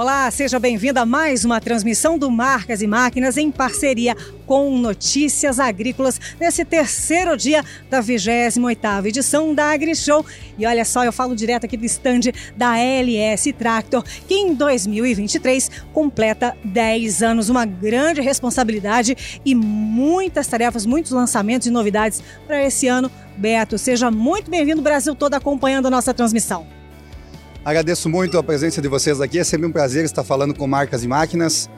Olá, 0.00 0.30
seja 0.30 0.60
bem-vindo 0.60 1.00
a 1.00 1.04
mais 1.04 1.44
uma 1.44 1.60
transmissão 1.60 2.16
do 2.16 2.30
Marcas 2.30 2.82
e 2.82 2.86
Máquinas 2.86 3.36
em 3.36 3.50
parceria 3.50 4.16
com 4.46 4.78
Notícias 4.78 5.58
Agrícolas 5.58 6.20
nesse 6.38 6.64
terceiro 6.64 7.36
dia 7.36 7.64
da 7.90 8.00
28ª 8.00 9.06
edição 9.06 9.52
da 9.52 9.72
AgriShow. 9.72 10.24
E 10.56 10.64
olha 10.64 10.84
só, 10.84 11.04
eu 11.04 11.12
falo 11.12 11.34
direto 11.34 11.64
aqui 11.64 11.76
do 11.76 11.84
stand 11.84 12.30
da 12.56 12.78
LS 12.78 13.52
Tractor, 13.54 14.04
que 14.28 14.34
em 14.34 14.54
2023 14.54 15.68
completa 15.92 16.56
10 16.62 17.20
anos, 17.24 17.48
uma 17.48 17.66
grande 17.66 18.20
responsabilidade 18.20 19.40
e 19.44 19.52
muitas 19.52 20.46
tarefas, 20.46 20.86
muitos 20.86 21.10
lançamentos 21.10 21.66
e 21.66 21.72
novidades 21.72 22.22
para 22.46 22.62
esse 22.62 22.86
ano. 22.86 23.10
Beto, 23.36 23.76
seja 23.76 24.12
muito 24.12 24.48
bem-vindo, 24.48 24.80
Brasil 24.80 25.16
todo 25.16 25.34
acompanhando 25.34 25.86
a 25.86 25.90
nossa 25.90 26.14
transmissão. 26.14 26.77
Agradeço 27.68 28.08
muito 28.08 28.38
a 28.38 28.42
presença 28.42 28.80
de 28.80 28.88
vocês 28.88 29.20
aqui, 29.20 29.38
é 29.38 29.44
sempre 29.44 29.66
um 29.66 29.70
prazer 29.70 30.02
estar 30.02 30.24
falando 30.24 30.54
com 30.54 30.66
marcas 30.66 31.04
e 31.04 31.06
máquinas. 31.06 31.68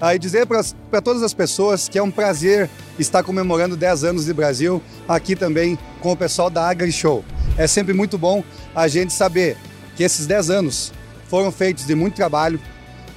Ah, 0.00 0.14
e 0.14 0.18
dizer 0.18 0.46
para 0.46 1.02
todas 1.02 1.20
as 1.20 1.34
pessoas 1.34 1.88
que 1.88 1.98
é 1.98 2.02
um 2.02 2.12
prazer 2.12 2.70
estar 2.96 3.24
comemorando 3.24 3.76
10 3.76 4.04
anos 4.04 4.26
de 4.26 4.32
Brasil 4.32 4.80
aqui 5.08 5.34
também 5.34 5.76
com 6.00 6.12
o 6.12 6.16
pessoal 6.16 6.48
da 6.48 6.68
Agri 6.68 6.92
Show. 6.92 7.24
É 7.58 7.66
sempre 7.66 7.92
muito 7.92 8.16
bom 8.16 8.44
a 8.72 8.86
gente 8.86 9.12
saber 9.12 9.56
que 9.96 10.04
esses 10.04 10.28
10 10.28 10.48
anos 10.48 10.92
foram 11.26 11.50
feitos 11.50 11.88
de 11.88 11.94
muito 11.96 12.14
trabalho, 12.14 12.60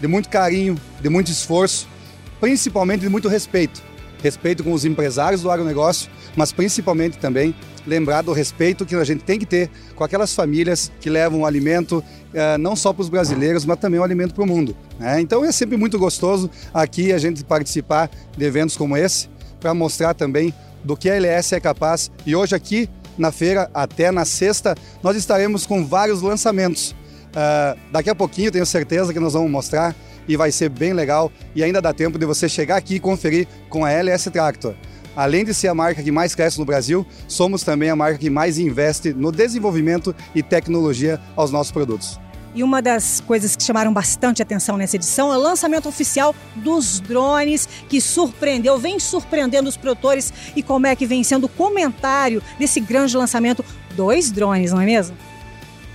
de 0.02 0.08
muito 0.08 0.28
carinho, 0.28 0.82
de 1.00 1.10
muito 1.10 1.30
esforço, 1.30 1.88
principalmente 2.40 3.02
de 3.02 3.10
muito 3.10 3.28
respeito. 3.28 3.84
Respeito 4.26 4.64
com 4.64 4.74
os 4.74 4.86
empresários 4.86 5.44
do 5.44 5.52
agronegócio, 5.52 6.10
mas 6.36 6.52
principalmente 6.52 7.20
também 7.20 7.54
lembrar 7.86 8.24
do 8.24 8.34
respeito 8.34 8.84
que 8.84 8.96
a 8.96 9.04
gente 9.04 9.24
tem 9.24 9.38
que 9.38 9.46
ter 9.46 9.70
com 9.96 10.04
aquelas 10.04 10.34
famílias 10.34 10.92
que 11.00 11.12
levam 11.12 11.42
o 11.42 11.46
alimento 11.46 12.04
eh, 12.34 12.58
não 12.58 12.76
só 12.76 12.92
para 12.92 13.04
os 13.04 13.08
brasileiros, 13.10 13.66
mas 13.66 13.78
também 13.78 14.00
o 14.00 14.04
alimento 14.04 14.34
para 14.34 14.44
o 14.44 14.48
mundo. 14.48 14.76
Né? 14.98 15.22
Então 15.22 15.46
é 15.46 15.52
sempre 15.52 15.78
muito 15.78 16.00
gostoso 16.00 16.50
aqui 16.74 17.14
a 17.14 17.20
gente 17.20 17.44
participar 17.44 18.10
de 18.36 18.44
eventos 18.44 18.76
como 18.76 18.98
esse 18.98 19.30
para 19.60 19.76
mostrar 19.76 20.16
também 20.16 20.52
do 20.84 20.98
que 20.98 21.08
a 21.08 21.14
LS 21.14 21.54
é 21.54 21.60
capaz. 21.60 22.10
E 22.26 22.36
hoje 22.36 22.56
aqui 22.56 22.90
na 23.20 23.32
feira, 23.32 23.70
até 23.76 24.10
na 24.10 24.26
sexta, 24.26 24.76
nós 25.04 25.16
estaremos 25.16 25.68
com 25.68 25.86
vários 25.86 26.24
lançamentos. 26.24 26.96
Uh, 27.30 27.78
daqui 27.92 28.10
a 28.10 28.16
pouquinho 28.16 28.52
tenho 28.52 28.66
certeza 28.66 29.14
que 29.14 29.20
nós 29.20 29.34
vamos 29.34 29.52
mostrar 29.52 29.96
e 30.28 30.36
vai 30.36 30.52
ser 30.52 30.70
bem 30.70 30.94
legal 30.94 31.32
e 31.56 31.64
ainda 31.64 31.82
dá 31.82 31.94
tempo 31.94 32.18
de 32.18 32.26
você 32.26 32.48
chegar 32.48 32.78
aqui 32.78 32.96
e 32.96 33.00
conferir 33.00 33.48
com 33.70 33.86
a 33.86 33.92
LS 33.92 34.30
Tractor. 34.30 34.74
Além 35.16 35.46
de 35.46 35.54
ser 35.54 35.70
a 35.70 35.74
marca 35.74 36.04
que 36.04 36.12
mais 36.12 36.36
cresce 36.36 36.60
no 36.60 36.66
Brasil, 36.66 37.06
somos 37.28 37.64
também 37.64 37.90
a 37.90 37.96
marca 37.96 38.18
que 38.18 38.30
mais 38.30 38.60
investe 38.60 39.14
no 39.14 39.32
desenvolvimento 39.32 40.14
e 40.34 40.44
tecnologia 40.44 41.22
aos 41.36 41.52
nossos 41.52 41.72
produtos. 41.72 42.20
E 42.54 42.64
uma 42.64 42.82
das 42.82 43.20
coisas 43.20 43.54
que 43.54 43.64
chamaram 43.64 43.92
bastante 43.94 44.42
atenção 44.42 44.78
nessa 44.78 44.96
edição 44.96 45.34
é 45.34 45.38
o 45.38 45.42
lançamento 45.42 45.90
oficial 45.90 46.34
dos 46.56 47.02
drones, 47.02 47.68
que 47.90 48.00
surpreendeu, 48.00 48.78
vem 48.78 48.98
surpreendendo 48.98 49.68
os 49.68 49.76
produtores 49.76 50.34
e 50.56 50.64
como 50.64 50.88
é 50.88 50.96
que 50.96 51.06
vem 51.06 51.22
sendo 51.22 51.46
o 51.46 51.50
comentário 51.50 52.42
desse 52.58 52.80
grande 52.80 53.16
lançamento. 53.18 53.64
Dois 53.94 54.32
drones, 54.32 54.72
não 54.72 54.80
é 54.80 54.86
mesmo? 54.86 55.18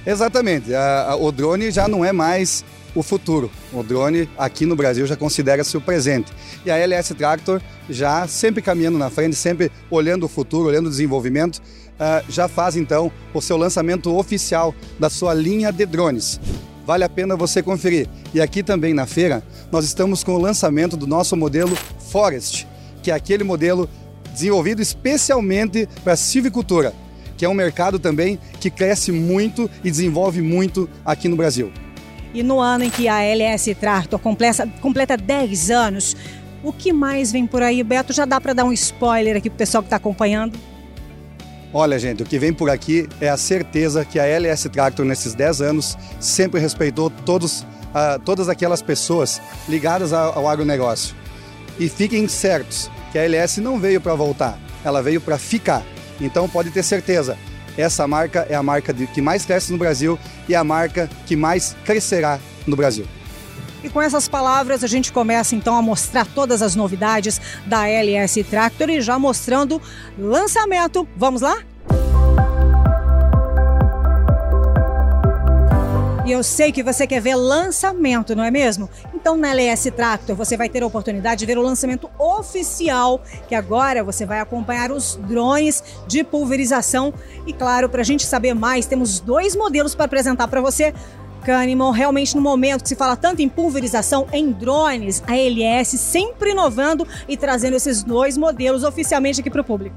Exatamente. 0.06 0.70
O 1.19 1.33
drone 1.33 1.70
já 1.70 1.89
não 1.89 2.05
é 2.05 2.12
mais 2.12 2.62
o 2.94 3.02
futuro. 3.02 3.50
O 3.72 3.83
drone 3.83 4.28
aqui 4.36 4.66
no 4.66 4.77
Brasil 4.77 5.06
já 5.06 5.16
considera-se 5.16 5.77
o 5.77 5.80
presente. 5.80 6.33
E 6.64 6.70
a 6.70 6.77
LS 6.77 7.14
Tractor 7.14 7.60
já 7.88 8.27
sempre 8.27 8.62
caminhando 8.62 8.98
na 8.98 9.10
frente, 9.10 9.36
sempre 9.36 9.70
olhando 9.91 10.24
o 10.24 10.28
futuro, 10.28 10.69
olhando 10.69 10.86
o 10.86 10.91
desenvolvimento, 10.91 11.58
uh, 11.58 12.24
já 12.28 12.48
faz 12.48 12.77
então 12.77 13.11
o 13.34 13.41
seu 13.41 13.56
lançamento 13.56 14.14
oficial 14.16 14.74
da 14.98 15.11
sua 15.11 15.34
linha 15.34 15.72
de 15.72 15.86
drones. 15.86 16.41
Vale 16.86 17.05
a 17.05 17.08
pena 17.08 17.36
você 17.36 17.62
conferir. 17.62 18.08
E 18.34 18.41
aqui 18.41 18.62
também 18.62 18.94
na 18.94 19.06
feira, 19.06 19.42
nós 19.70 19.84
estamos 19.84 20.24
com 20.24 20.33
o 20.34 20.41
lançamento 20.41 20.96
do 20.96 21.06
nosso 21.06 21.36
modelo 21.36 21.77
Forest, 22.11 22.66
que 23.02 23.11
é 23.11 23.14
aquele 23.14 23.44
modelo 23.44 23.88
desenvolvido 24.33 24.80
especialmente 24.80 25.88
para 26.02 26.14
a 26.14 26.16
silvicultura, 26.16 26.92
que 27.36 27.45
é 27.45 27.48
um 27.48 27.55
mercado 27.55 27.98
também 27.98 28.39
que 28.61 28.70
cresce 28.70 29.12
muito 29.12 29.70
e 29.84 29.90
desenvolve 29.90 30.40
muito 30.40 30.89
aqui 31.05 31.29
no 31.29 31.36
Brasil. 31.36 31.73
E 32.33 32.42
no 32.42 32.61
ano 32.61 32.85
em 32.85 32.91
que 32.91 33.08
a 33.08 33.23
LS 33.23 33.74
Tractor 33.74 34.18
completa, 34.18 34.68
completa 34.80 35.17
10 35.17 35.70
anos, 35.70 36.17
o 36.63 36.73
que 36.73 36.92
mais 36.92 37.33
vem 37.33 37.46
por 37.46 37.63
aí, 37.63 37.83
Beto? 37.83 38.13
Já 38.13 38.24
dá 38.24 38.41
para 38.41 38.52
dar 38.52 38.64
um 38.64 38.73
spoiler 38.73 39.36
aqui 39.36 39.51
para 39.51 39.57
o 39.57 39.58
pessoal 39.58 39.83
que 39.83 39.86
está 39.86 39.96
acompanhando? 39.96 40.58
Olha, 41.73 41.98
gente, 41.98 42.23
o 42.23 42.27
que 42.27 42.39
vem 42.39 42.52
por 42.52 42.68
aqui 42.68 43.08
é 43.20 43.29
a 43.29 43.36
certeza 43.36 44.05
que 44.05 44.18
a 44.18 44.27
LS 44.27 44.68
Tractor, 44.68 45.05
nesses 45.05 45.35
10 45.35 45.63
anos, 45.63 45.96
sempre 46.18 46.61
respeitou 46.61 47.11
todos, 47.11 47.63
uh, 47.63 48.18
todas 48.24 48.48
aquelas 48.48 48.83
pessoas 48.83 49.41
ligadas 49.68 50.12
ao, 50.12 50.39
ao 50.39 50.48
agronegócio. 50.48 51.14
E 51.79 51.89
fiquem 51.89 52.27
certos 52.29 52.91
que 53.12 53.18
a 53.18 53.24
LS 53.24 53.61
não 53.61 53.79
veio 53.79 54.01
para 54.01 54.14
voltar, 54.14 54.58
ela 54.85 55.02
veio 55.02 55.20
para 55.20 55.39
ficar. 55.39 55.85
Então 56.20 56.48
pode 56.48 56.70
ter 56.70 56.83
certeza, 56.83 57.39
essa 57.80 58.07
marca 58.07 58.46
é 58.48 58.55
a 58.55 58.63
marca 58.63 58.92
de, 58.92 59.07
que 59.07 59.20
mais 59.20 59.45
cresce 59.45 59.73
no 59.73 59.79
Brasil 59.79 60.18
e 60.48 60.55
a 60.55 60.63
marca 60.63 61.08
que 61.27 61.36
mais 61.36 61.77
crescerá 61.85 62.39
no 62.67 62.77
Brasil. 62.77 63.07
E 63.83 63.89
com 63.89 64.01
essas 64.01 64.29
palavras 64.29 64.85
a 64.85 64.86
gente 64.86 65.13
começa 65.13 65.55
então 65.55 65.74
a 65.74 65.83
mostrar 65.83 66.27
todas 66.27 66.61
as 66.61 66.77
novidades 66.77 67.41
da 67.67 67.89
LS 67.89 68.45
Tractor 68.45 68.91
e 68.91 69.01
já 69.01 69.18
mostrando 69.18 69.80
lançamento. 70.18 71.08
Vamos 71.17 71.41
lá? 71.41 71.58
E 76.27 76.33
eu 76.33 76.45
sei 76.45 76.70
que 76.70 76.83
você 76.83 77.08
quer 77.08 77.20
ver 77.20 77.35
lançamento, 77.35 78.36
não 78.36 78.45
é 78.45 78.52
mesmo? 78.52 78.89
Então 79.20 79.36
na 79.36 79.51
LS 79.51 79.91
Tractor 79.91 80.35
você 80.35 80.57
vai 80.57 80.70
ter 80.70 80.83
a 80.83 80.86
oportunidade 80.86 81.41
de 81.41 81.47
ver 81.47 81.58
o 81.58 81.63
lançamento 81.63 82.08
oficial, 82.19 83.23
que 83.47 83.55
agora 83.55 84.03
você 84.03 84.25
vai 84.25 84.41
acompanhar 84.41 84.91
os 84.91 85.17
drones 85.17 85.85
de 86.07 86.25
pulverização. 86.25 87.13
E 87.47 87.53
claro, 87.53 87.91
para 87.91 88.01
a 88.01 88.05
gente 88.05 88.25
saber 88.25 88.55
mais, 88.55 88.86
temos 88.86 89.20
dois 89.20 89.55
modelos 89.55 89.95
para 89.95 90.07
apresentar 90.07 90.48
para 90.48 90.63
você. 90.63 90.95
Kahneman, 91.45 91.92
realmente 91.92 92.35
no 92.35 92.41
momento 92.41 92.83
que 92.83 92.89
se 92.89 92.97
fala 92.97 93.14
tanto 93.14 93.42
em 93.42 93.48
pulverização, 93.48 94.27
em 94.33 94.53
drones, 94.53 95.23
a 95.27 95.36
LS 95.36 95.98
sempre 95.98 96.53
inovando 96.53 97.07
e 97.29 97.36
trazendo 97.36 97.77
esses 97.77 98.03
dois 98.03 98.39
modelos 98.39 98.85
oficialmente 98.85 99.41
aqui 99.41 99.51
para 99.51 99.61
o 99.61 99.64
público. 99.64 99.97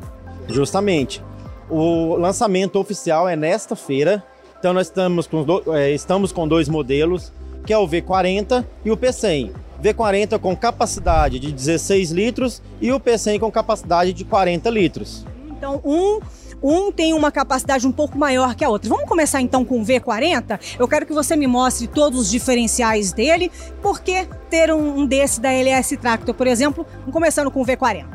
Justamente. 0.50 1.24
O 1.70 2.18
lançamento 2.18 2.78
oficial 2.78 3.28
é 3.28 3.38
nesta 3.38 3.74
feira, 3.74 4.22
então 4.60 4.74
nós 4.74 4.88
estamos 4.88 5.28
com, 5.28 5.44
do, 5.44 5.74
é, 5.74 5.92
estamos 5.92 6.34
com 6.34 6.46
dois 6.46 6.68
modelos, 6.68 7.32
que 7.66 7.74
é 7.74 7.78
o 7.78 7.88
V40 7.88 8.66
e 8.84 8.92
o 8.92 8.98
P100. 8.98 9.52
V40 9.82 10.40
com 10.40 10.56
capacidade 10.56 11.40
de 11.40 11.52
16 11.52 12.12
litros 12.12 12.62
e 12.80 12.92
o 12.92 13.00
P100 13.00 13.40
com 13.40 13.52
capacidade 13.52 14.14
de 14.14 14.24
40 14.24 14.70
litros. 14.70 15.26
Então, 15.50 15.82
um 15.84 16.20
um 16.64 16.94
tem 16.94 17.14
uma 17.14 17.30
capacidade 17.30 17.86
um 17.86 17.92
pouco 17.92 18.18
maior 18.18 18.56
que 18.56 18.64
a 18.64 18.70
outra. 18.70 18.88
Vamos 18.88 19.06
começar 19.06 19.42
então 19.42 19.66
com 19.66 19.82
o 19.82 19.86
V40? 19.86 20.78
Eu 20.80 20.88
quero 20.88 21.06
que 21.06 21.14
você 21.14 21.36
me 21.36 21.46
mostre 21.46 21.88
todos 21.88 22.18
os 22.22 22.32
diferenciais 22.32 23.12
dele. 23.12 23.52
Por 23.82 24.00
que 24.00 24.26
ter 24.50 24.72
um, 24.72 25.06
desse 25.06 25.42
da 25.42 25.52
LS 25.52 25.98
Tractor, 25.98 26.34
por 26.34 26.48
exemplo? 26.48 26.86
Começando 27.12 27.52
com 27.52 27.62
o 27.62 27.66
V40. 27.66 28.06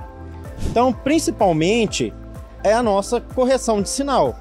Então, 0.71 0.95
principalmente, 0.95 2.13
é 2.65 2.73
a 2.73 2.83
nossa 2.83 3.21
correção 3.21 3.83
de 3.83 3.91
sinal 3.91 4.35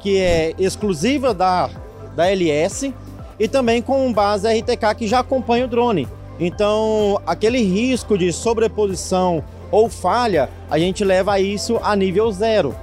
que 0.00 0.16
é 0.16 0.54
exclusiva 0.58 1.34
da, 1.34 1.68
da 2.16 2.30
LS 2.30 2.94
e 3.40 3.48
também 3.48 3.80
com 3.80 4.12
base 4.12 4.46
RTK 4.46 4.94
que 4.98 5.08
já 5.08 5.20
acompanha 5.20 5.64
o 5.64 5.68
drone. 5.68 6.06
Então, 6.38 7.20
aquele 7.26 7.62
risco 7.62 8.18
de 8.18 8.30
sobreposição 8.32 9.42
ou 9.70 9.88
falha, 9.88 10.50
a 10.70 10.78
gente 10.78 11.02
leva 11.02 11.40
isso 11.40 11.80
a 11.82 11.96
nível 11.96 12.30
zero, 12.30 12.74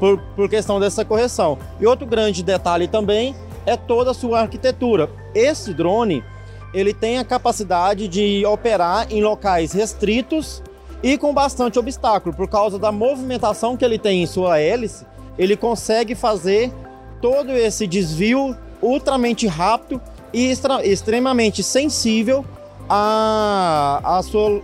por, 0.00 0.18
por 0.34 0.48
questão 0.48 0.80
dessa 0.80 1.04
correção. 1.04 1.58
E 1.78 1.86
outro 1.86 2.06
grande 2.06 2.42
detalhe 2.42 2.88
também 2.88 3.36
é 3.66 3.76
toda 3.76 4.12
a 4.12 4.14
sua 4.14 4.40
arquitetura. 4.40 5.10
Esse 5.34 5.74
drone, 5.74 6.24
ele 6.72 6.94
tem 6.94 7.18
a 7.18 7.24
capacidade 7.24 8.08
de 8.08 8.46
operar 8.46 9.06
em 9.10 9.22
locais 9.22 9.72
restritos 9.72 10.62
e 11.02 11.18
com 11.18 11.34
bastante 11.34 11.78
obstáculo, 11.78 12.34
por 12.34 12.48
causa 12.48 12.78
da 12.78 12.90
movimentação 12.90 13.76
que 13.76 13.84
ele 13.84 13.98
tem 13.98 14.22
em 14.22 14.26
sua 14.26 14.58
hélice, 14.58 15.04
ele 15.38 15.54
consegue 15.54 16.14
fazer 16.14 16.72
todo 17.20 17.52
esse 17.52 17.86
desvio 17.86 18.56
ultramente 18.84 19.46
rápido 19.46 20.00
e 20.32 20.50
extra, 20.50 20.86
extremamente 20.86 21.62
sensível 21.62 22.44
à, 22.88 24.00
à, 24.02 24.22
sua, 24.22 24.62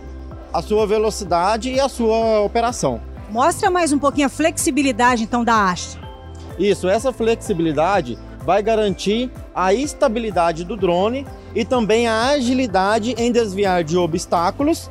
à 0.53 0.61
sua 0.61 0.85
velocidade 0.85 1.71
e 1.71 1.79
à 1.79 1.89
sua 1.89 2.41
operação. 2.41 3.01
Mostra 3.29 3.71
mais 3.71 3.91
um 3.91 3.99
pouquinho 3.99 4.27
a 4.27 4.29
flexibilidade 4.29 5.23
então 5.23 5.43
da 5.43 5.69
haste. 5.69 5.99
Isso, 6.59 6.87
essa 6.87 7.11
flexibilidade 7.11 8.17
vai 8.45 8.61
garantir 8.61 9.31
a 9.55 9.73
estabilidade 9.73 10.63
do 10.63 10.75
drone 10.75 11.25
e 11.55 11.63
também 11.63 12.07
a 12.07 12.29
agilidade 12.29 13.15
em 13.17 13.31
desviar 13.31 13.83
de 13.83 13.97
obstáculos 13.97 14.89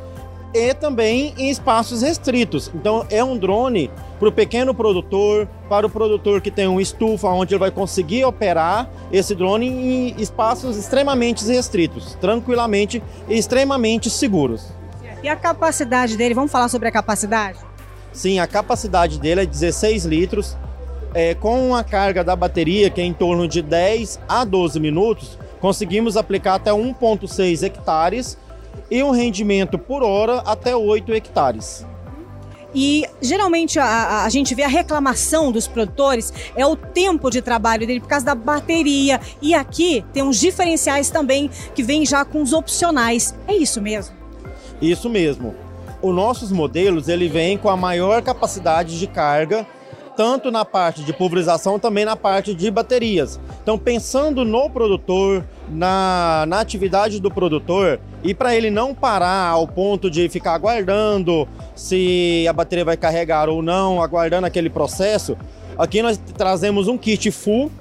e 0.53 0.75
também 0.75 1.35
em 1.39 1.51
espaços 1.51 2.03
restritos. 2.03 2.71
Então 2.75 3.07
é 3.11 3.23
um 3.23 3.37
drone 3.37 3.91
para 4.19 4.29
o 4.29 4.33
pequeno 4.33 4.75
produtor, 4.75 5.49
para 5.69 5.87
o 5.87 5.91
produtor 5.91 6.41
que 6.41 6.51
tem 6.51 6.69
um 6.69 6.81
estufa 6.81 7.29
onde 7.29 7.55
ele 7.55 7.61
vai 7.61 7.71
conseguir 7.71 8.25
operar 8.25 8.89
esse 9.13 9.35
drone 9.35 9.69
em 9.69 10.21
espaços 10.21 10.77
extremamente 10.77 11.45
restritos, 11.47 12.15
tranquilamente 12.21 13.03
e 13.29 13.39
extremamente 13.39 14.11
seguros. 14.11 14.73
E 15.23 15.29
a 15.29 15.37
capacidade 15.37 16.17
dele, 16.17 16.35
vamos 16.35 16.51
falar 16.51 16.69
sobre 16.69 16.89
a 16.89 16.93
capacidade? 16.93 17.59
Sim, 18.13 18.39
a 18.39 18.47
capacidade 18.47 19.21
dele 19.21 19.43
é 19.43 19.47
16 19.47 20.05
litros, 20.05 20.57
é, 21.15 21.35
com 21.35 21.69
uma 21.69 21.85
carga 21.85 22.25
da 22.25 22.35
bateria 22.35 22.91
que 22.91 23.01
é 23.01 23.05
em 23.05 23.13
torno 23.13 23.47
de 23.47 23.63
10 23.63 24.21
a 24.29 24.45
12 24.45 24.81
minutos, 24.81 25.39
conseguimos 25.61 26.17
aplicar 26.17 26.55
até 26.55 26.71
1,6 26.71 27.63
hectares 27.63 28.39
e 28.91 29.03
um 29.03 29.11
rendimento 29.11 29.79
por 29.79 30.03
hora 30.03 30.39
até 30.41 30.75
8 30.75 31.13
hectares. 31.13 31.87
E 32.75 33.05
geralmente 33.21 33.79
a, 33.79 34.25
a, 34.25 34.29
gente 34.29 34.55
vê 34.55 34.63
a 34.63 34.69
reclamação 34.69 35.51
dos 35.51 35.67
produtores 35.67 36.33
é 36.55 36.65
o 36.65 36.77
tempo 36.77 37.29
de 37.31 37.43
trabalho 37.43 37.87
dele 37.87 38.01
por 38.01 38.09
causa 38.09 38.27
da 38.27 38.35
bateria. 38.35 39.21
E 39.43 39.55
aqui 39.55 40.05
tem 40.13 40.23
uns 40.23 40.39
diferenciais 40.39 41.11
também 41.11 41.51
que 41.75 41.83
vêm 41.83 42.07
já 42.07 42.25
com 42.25 42.41
os 42.43 42.53
opcionais. 42.53 43.35
É 43.49 43.55
isso 43.55 43.81
mesmo? 43.81 44.15
Isso 44.81 45.11
mesmo. 45.11 45.55
Os 46.01 46.15
nossos 46.15 46.51
modelos 46.53 47.09
ele 47.09 47.29
vem 47.29 47.59
com 47.59 47.69
a 47.69 47.77
maior 47.77 48.23
capacidade 48.23 48.99
de 48.99 49.07
carga 49.07 49.67
tanto 50.21 50.51
na 50.51 50.67
parte 50.67 51.03
de 51.03 51.15
pulverização, 51.15 51.79
também 51.79 52.05
na 52.05 52.15
parte 52.15 52.53
de 52.53 52.71
baterias. 52.71 53.41
Então, 53.63 53.79
pensando 53.79 54.45
no 54.45 54.69
produtor, 54.69 55.43
na, 55.67 56.45
na 56.47 56.61
atividade 56.61 57.19
do 57.19 57.31
produtor, 57.31 57.99
e 58.23 58.35
para 58.35 58.55
ele 58.55 58.69
não 58.69 58.95
parar 58.95 59.49
ao 59.49 59.67
ponto 59.67 60.11
de 60.11 60.29
ficar 60.29 60.53
aguardando 60.53 61.49
se 61.75 62.45
a 62.47 62.53
bateria 62.53 62.85
vai 62.85 62.99
carregar 62.99 63.49
ou 63.49 63.63
não, 63.63 64.03
aguardando 64.03 64.47
aquele 64.47 64.69
processo, 64.69 65.39
aqui 65.79 66.03
nós 66.03 66.21
trazemos 66.37 66.87
um 66.87 66.99
kit 66.99 67.31
full 67.31 67.73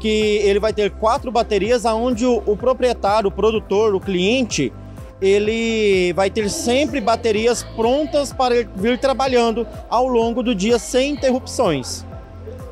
que 0.00 0.08
ele 0.08 0.58
vai 0.58 0.72
ter 0.72 0.90
quatro 0.92 1.30
baterias, 1.30 1.84
aonde 1.84 2.24
o, 2.24 2.42
o 2.46 2.56
proprietário, 2.56 3.28
o 3.28 3.30
produtor, 3.30 3.94
o 3.94 4.00
cliente, 4.00 4.72
ele 5.20 6.12
vai 6.12 6.30
ter 6.30 6.48
sempre 6.48 7.00
baterias 7.00 7.62
prontas 7.76 8.32
para 8.32 8.54
vir 8.76 8.98
trabalhando 8.98 9.66
ao 9.88 10.06
longo 10.06 10.42
do 10.42 10.54
dia 10.54 10.78
sem 10.78 11.12
interrupções. 11.12 12.04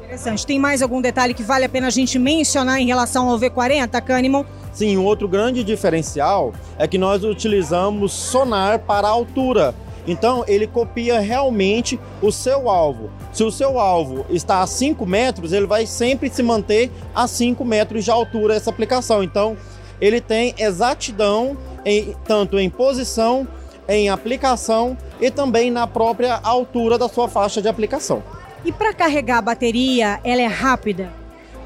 Interessante. 0.05 0.47
Tem 0.47 0.59
mais 0.59 0.83
algum 0.83 1.01
detalhe 1.01 1.35
que 1.35 1.43
vale 1.43 1.65
a 1.65 1.69
pena 1.69 1.89
a 1.89 1.91
gente 1.91 2.19
mencionar 2.19 2.81
em 2.81 2.87
relação 2.87 3.29
ao 3.29 3.39
V40, 3.39 4.01
Kahneman? 4.03 4.47
Sim, 4.73 4.97
um 4.97 5.05
outro 5.05 5.27
grande 5.27 5.65
diferencial 5.65 6.53
é 6.79 6.87
que 6.87 6.97
nós 6.97 7.25
utilizamos 7.25 8.13
sonar 8.13 8.79
para 8.81 9.09
a 9.09 9.11
altura. 9.11 9.75
Então, 10.07 10.45
ele 10.47 10.69
copia 10.69 11.19
realmente 11.19 11.99
o 12.23 12.31
seu 12.31 12.71
alvo. 12.71 13.11
Se 13.33 13.43
o 13.43 13.51
seu 13.51 13.81
alvo 13.81 14.25
está 14.31 14.63
a 14.63 14.67
5 14.67 15.05
metros, 15.05 15.53
ele 15.53 15.67
vai 15.67 15.85
sempre 15.85 16.31
se 16.31 16.43
manter 16.43 16.93
a 17.13 17.27
5 17.27 17.65
metros 17.65 18.05
de 18.05 18.11
altura 18.11 18.55
essa 18.55 18.71
aplicação. 18.71 19.25
Então, 19.25 19.57
ele 20.01 20.21
tem 20.21 20.55
exatidão 20.59 21.57
em, 21.87 22.15
tanto 22.27 22.59
em 22.59 22.69
posição, 22.69 23.47
em 23.89 24.11
aplicação 24.11 24.99
e 25.21 25.31
também 25.31 25.71
na 25.71 25.87
própria 25.87 26.41
altura 26.43 26.99
da 26.99 27.09
sua 27.09 27.29
faixa 27.29 27.63
de 27.63 27.69
aplicação. 27.69 28.23
E 28.65 28.73
para 28.73 28.93
carregar 28.93 29.39
a 29.39 29.43
bateria, 29.43 30.19
ela 30.25 30.43
é 30.43 30.47
rápida? 30.47 31.09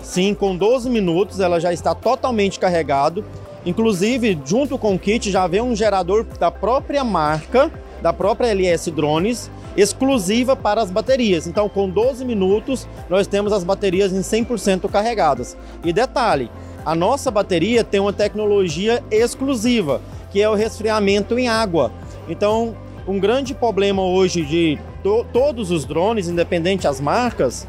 Sim, 0.03 0.35
com 0.35 0.55
12 0.55 0.91
minutos 0.91 1.41
ela 1.41 1.59
já 1.59 1.73
está 1.73 1.95
totalmente 1.95 2.59
carregado. 2.59 3.25
Inclusive, 3.65 4.39
junto 4.45 4.79
com 4.79 4.95
o 4.95 4.99
kit 4.99 5.31
já 5.31 5.47
vem 5.47 5.63
um 5.63 5.75
gerador 5.75 6.25
da 6.39 6.51
própria 6.51 7.03
marca, 7.03 7.71
da 8.03 8.13
própria 8.13 8.49
LS 8.49 8.91
Drones, 8.91 9.51
exclusiva 9.77 10.57
para 10.57 10.83
as 10.83 10.91
baterias. 10.91 11.47
Então, 11.47 11.69
com 11.69 11.89
12 11.89 12.25
minutos, 12.25 12.87
nós 13.09 13.27
temos 13.27 13.53
as 13.53 13.65
baterias 13.65 14.13
em 14.13 14.21
100% 14.21 14.91
carregadas. 14.91 15.57
E 15.85 15.93
detalhe, 15.93 16.51
a 16.85 16.95
nossa 16.95 17.31
bateria 17.31 17.85
tem 17.85 18.01
uma 18.01 18.13
tecnologia 18.13 19.03
exclusiva, 19.11 20.01
que 20.31 20.41
é 20.41 20.49
o 20.49 20.55
resfriamento 20.55 21.39
em 21.39 21.49
água. 21.49 21.93
Então, 22.29 22.77
um 23.07 23.19
grande 23.19 23.55
problema 23.55 24.03
hoje 24.03 24.45
de 24.45 24.79
to 25.03 25.27
todos 25.33 25.71
os 25.71 25.85
drones, 25.85 26.29
independente 26.29 26.85
das 26.85 27.01
marcas, 27.01 27.67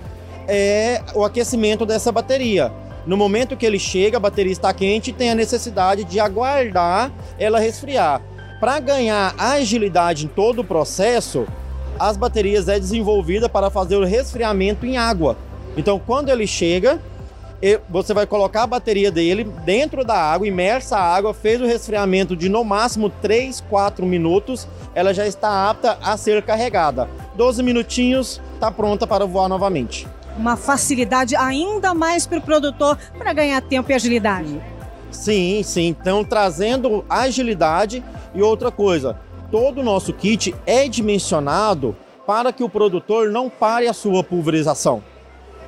é 0.48 1.02
o 1.14 1.24
aquecimento 1.24 1.86
dessa 1.86 2.12
bateria. 2.12 2.72
No 3.06 3.18
momento 3.18 3.58
que 3.58 3.66
ele 3.66 3.80
chega, 3.80 4.18
a 4.18 4.20
bateria 4.20 4.52
está 4.52 4.72
quente 4.74 5.10
e 5.10 5.14
tem 5.14 5.32
a 5.32 5.36
necessidade 5.36 6.04
de 6.04 6.20
aguardar 6.20 7.12
ela 7.40 7.60
resfriar. 7.60 8.22
Para 8.60 8.80
ganhar 8.80 9.34
agilidade 9.40 10.26
em 10.26 10.28
todo 10.28 10.60
o 10.60 10.64
processo, 10.64 11.48
as 11.98 12.16
baterias 12.16 12.68
é 12.68 12.80
desenvolvida 12.80 13.50
para 13.50 13.72
fazer 13.72 13.96
o 13.96 14.06
resfriamento 14.06 14.86
em 14.86 14.98
água. 14.98 15.36
Então, 15.76 16.00
quando 16.00 16.30
ele 16.30 16.46
chega, 16.46 17.02
você 17.90 18.14
vai 18.14 18.26
colocar 18.26 18.64
a 18.64 18.68
bateria 18.68 19.12
dele 19.12 19.44
dentro 19.44 20.04
da 20.04 20.16
água, 20.16 20.48
imersa 20.48 20.98
a 20.98 21.16
água, 21.16 21.34
fez 21.34 21.62
o 21.62 21.66
resfriamento 21.66 22.36
de 22.36 22.50
no 22.50 22.64
máximo 22.64 23.10
3, 23.22 23.62
4 23.70 24.06
minutos, 24.06 24.68
ela 24.96 25.14
já 25.14 25.28
está 25.28 25.70
apta 25.70 25.98
a 26.02 26.18
ser 26.18 26.42
carregada. 26.42 27.08
12 27.36 27.62
minutinhos, 27.62 28.42
está 28.56 28.72
pronta 28.72 29.06
para 29.06 29.26
voar 29.26 29.48
novamente. 29.48 30.08
Uma 30.36 30.58
facilidade 30.58 31.36
ainda 31.36 31.94
mais 31.94 32.26
para 32.26 32.40
o 32.40 32.42
produtor 32.42 32.98
para 33.18 33.32
ganhar 33.32 33.62
tempo 33.62 33.92
e 33.92 33.94
agilidade. 33.94 34.60
Sim, 35.12 35.62
sim. 35.64 35.88
Então, 35.88 36.24
trazendo 36.24 37.06
agilidade 37.08 38.04
e 38.34 38.42
outra 38.42 38.72
coisa, 38.72 39.20
todo 39.52 39.82
o 39.82 39.84
nosso 39.84 40.14
kit 40.14 40.56
é 40.66 40.88
dimensionado 40.88 41.96
para 42.26 42.52
que 42.52 42.64
o 42.64 42.70
produtor 42.70 43.30
não 43.30 43.50
pare 43.50 43.88
a 43.88 43.94
sua 43.94 44.24
pulverização 44.24 45.04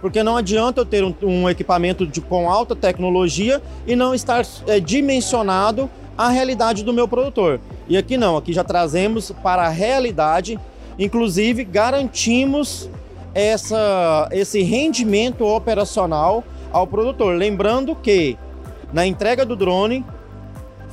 porque 0.03 0.21
não 0.21 0.35
adianta 0.35 0.81
eu 0.81 0.85
ter 0.85 1.01
um, 1.01 1.15
um 1.21 1.49
equipamento 1.49 2.05
de, 2.05 2.19
com 2.19 2.51
alta 2.51 2.75
tecnologia 2.75 3.61
e 3.87 3.95
não 3.95 4.13
estar 4.13 4.45
é, 4.67 4.77
dimensionado 4.77 5.89
à 6.17 6.27
realidade 6.27 6.83
do 6.83 6.91
meu 6.91 7.07
produtor. 7.07 7.61
E 7.87 7.95
aqui 7.95 8.17
não, 8.17 8.35
aqui 8.35 8.51
já 8.51 8.65
trazemos 8.65 9.31
para 9.41 9.63
a 9.63 9.69
realidade, 9.69 10.59
inclusive 10.99 11.63
garantimos 11.63 12.89
essa, 13.33 14.27
esse 14.33 14.61
rendimento 14.61 15.45
operacional 15.45 16.43
ao 16.69 16.85
produtor. 16.85 17.37
Lembrando 17.37 17.95
que 17.95 18.37
na 18.91 19.07
entrega 19.07 19.45
do 19.45 19.55
drone 19.55 20.03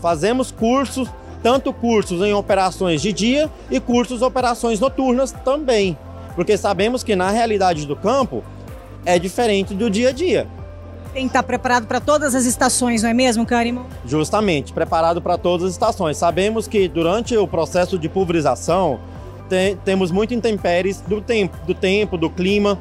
fazemos 0.00 0.52
cursos, 0.52 1.08
tanto 1.42 1.72
cursos 1.72 2.22
em 2.22 2.32
operações 2.32 3.02
de 3.02 3.12
dia 3.12 3.50
e 3.68 3.80
cursos 3.80 4.22
operações 4.22 4.78
noturnas 4.78 5.32
também, 5.32 5.98
porque 6.36 6.56
sabemos 6.56 7.02
que 7.02 7.16
na 7.16 7.28
realidade 7.30 7.88
do 7.88 7.96
campo 7.96 8.44
é 9.04 9.18
diferente 9.18 9.74
do 9.74 9.90
dia 9.90 10.10
a 10.10 10.12
dia. 10.12 10.46
Tem 11.12 11.22
que 11.22 11.28
estar 11.28 11.42
preparado 11.42 11.86
para 11.86 12.00
todas 12.00 12.34
as 12.34 12.44
estações, 12.44 13.02
não 13.02 13.10
é 13.10 13.14
mesmo, 13.14 13.44
Kahneman? 13.44 13.84
Justamente, 14.06 14.72
preparado 14.72 15.20
para 15.20 15.36
todas 15.36 15.66
as 15.66 15.72
estações. 15.72 16.16
Sabemos 16.16 16.68
que 16.68 16.86
durante 16.86 17.36
o 17.36 17.48
processo 17.48 17.98
de 17.98 18.08
pulverização 18.08 19.00
tem, 19.48 19.76
temos 19.76 20.12
muito 20.12 20.32
intempéries 20.32 21.00
do 21.00 21.20
tempo, 21.20 21.56
do 21.66 21.74
tempo, 21.74 22.16
do 22.16 22.30
clima. 22.30 22.78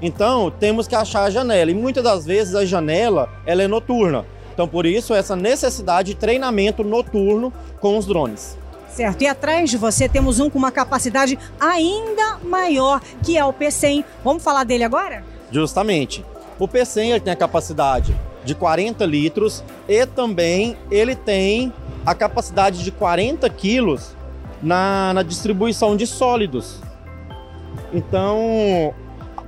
Então, 0.00 0.50
temos 0.50 0.86
que 0.86 0.94
achar 0.94 1.24
a 1.24 1.30
janela. 1.30 1.72
E 1.72 1.74
muitas 1.74 2.04
das 2.04 2.24
vezes 2.24 2.54
a 2.54 2.64
janela 2.64 3.28
ela 3.44 3.64
é 3.64 3.68
noturna. 3.68 4.24
Então, 4.54 4.68
por 4.68 4.86
isso, 4.86 5.12
essa 5.12 5.34
necessidade 5.34 6.12
de 6.12 6.20
treinamento 6.20 6.84
noturno 6.84 7.52
com 7.80 7.98
os 7.98 8.06
drones. 8.06 8.56
Certo, 8.88 9.22
e 9.22 9.26
atrás 9.26 9.70
de 9.70 9.78
você 9.78 10.08
temos 10.08 10.38
um 10.38 10.50
com 10.50 10.58
uma 10.58 10.70
capacidade 10.70 11.38
ainda 11.58 12.38
maior, 12.44 13.00
que 13.24 13.38
é 13.38 13.44
o 13.44 13.52
P100. 13.52 14.04
Vamos 14.22 14.44
falar 14.44 14.64
dele 14.64 14.84
agora? 14.84 15.24
Justamente. 15.52 16.24
O 16.58 16.66
P100 16.66 17.20
tem 17.20 17.32
a 17.32 17.36
capacidade 17.36 18.16
de 18.44 18.54
40 18.54 19.04
litros 19.06 19.62
e 19.88 20.04
também 20.06 20.76
ele 20.90 21.14
tem 21.14 21.72
a 22.04 22.14
capacidade 22.14 22.82
de 22.82 22.90
40 22.90 23.48
quilos 23.50 24.16
na, 24.62 25.12
na 25.14 25.22
distribuição 25.22 25.96
de 25.96 26.06
sólidos. 26.06 26.80
Então, 27.92 28.94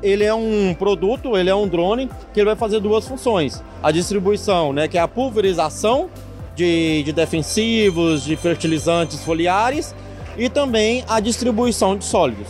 ele 0.03 0.23
é 0.23 0.35
um 0.35 0.75
produto, 0.79 1.37
ele 1.37 1.51
é 1.51 1.55
um 1.55 1.67
drone 1.67 2.11
que 2.33 2.41
ele 2.41 2.47
vai 2.47 2.57
fazer 2.57 2.81
duas 2.81 3.09
funções. 3.09 3.63
A 3.83 3.91
distribuição, 3.91 4.73
né, 4.73 4.87
que 4.87 4.99
é 4.99 5.01
a 5.01 5.09
pulverização 5.09 6.11
de, 6.55 7.03
de 7.03 7.13
defensivos, 7.13 8.23
de 8.23 8.37
fertilizantes 8.37 9.25
foliares 9.25 9.95
e 10.37 10.49
também 10.49 11.05
a 11.09 11.21
distribuição 11.21 11.97
de 11.97 12.05
sólidos. 12.05 12.49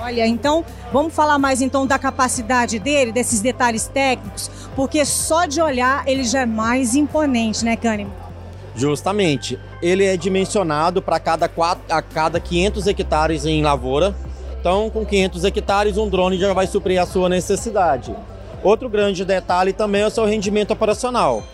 Olha, 0.00 0.26
então 0.26 0.64
vamos 0.92 1.14
falar 1.14 1.38
mais 1.38 1.60
então 1.60 1.86
da 1.86 1.98
capacidade 1.98 2.78
dele, 2.78 3.12
desses 3.12 3.40
detalhes 3.40 3.86
técnicos, 3.86 4.50
porque 4.74 5.04
só 5.04 5.46
de 5.46 5.60
olhar 5.60 6.06
ele 6.06 6.24
já 6.24 6.40
é 6.40 6.46
mais 6.46 6.94
imponente, 6.94 7.64
né, 7.64 7.76
Kahneman? 7.76 8.12
Justamente. 8.76 9.58
Ele 9.80 10.04
é 10.04 10.16
dimensionado 10.16 11.00
para 11.00 11.20
cada, 11.20 11.50
a 11.88 12.02
cada 12.02 12.40
500 12.40 12.86
hectares 12.86 13.46
em 13.46 13.62
lavoura. 13.62 14.14
Então, 14.58 14.90
com 14.90 15.04
500 15.04 15.44
hectares, 15.44 15.96
um 15.96 16.08
drone 16.08 16.38
já 16.38 16.52
vai 16.52 16.66
suprir 16.66 17.00
a 17.00 17.06
sua 17.06 17.28
necessidade. 17.28 18.14
Outro 18.62 18.88
grande 18.88 19.24
detalhe 19.24 19.72
também 19.72 20.00
é 20.00 20.06
o 20.06 20.10
seu 20.10 20.24
rendimento 20.24 20.72
operacional. 20.72 21.44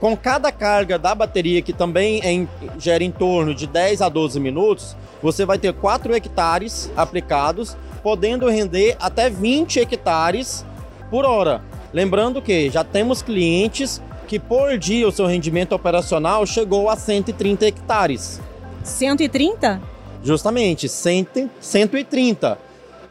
Com 0.00 0.16
cada 0.16 0.50
carga 0.50 0.98
da 0.98 1.14
bateria, 1.14 1.60
que 1.60 1.74
também 1.74 2.22
é 2.24 2.32
em, 2.32 2.48
gera 2.78 3.04
em 3.04 3.10
torno 3.10 3.54
de 3.54 3.66
10 3.66 4.00
a 4.00 4.08
12 4.08 4.40
minutos, 4.40 4.96
você 5.22 5.44
vai 5.44 5.58
ter 5.58 5.74
4 5.74 6.14
hectares 6.14 6.90
aplicados, 6.96 7.76
podendo 8.02 8.48
render 8.48 8.96
até 8.98 9.28
20 9.28 9.78
hectares 9.78 10.64
por 11.10 11.26
hora. 11.26 11.62
Lembrando 11.92 12.40
que 12.40 12.70
já 12.70 12.82
temos 12.82 13.20
clientes 13.20 14.00
que 14.26 14.38
por 14.38 14.78
dia 14.78 15.06
o 15.06 15.12
seu 15.12 15.26
rendimento 15.26 15.74
operacional 15.74 16.46
chegou 16.46 16.88
a 16.88 16.96
130 16.96 17.66
hectares. 17.66 18.40
130? 18.82 19.82
Justamente, 20.24 20.88
100, 20.88 21.50
130. 21.60 22.56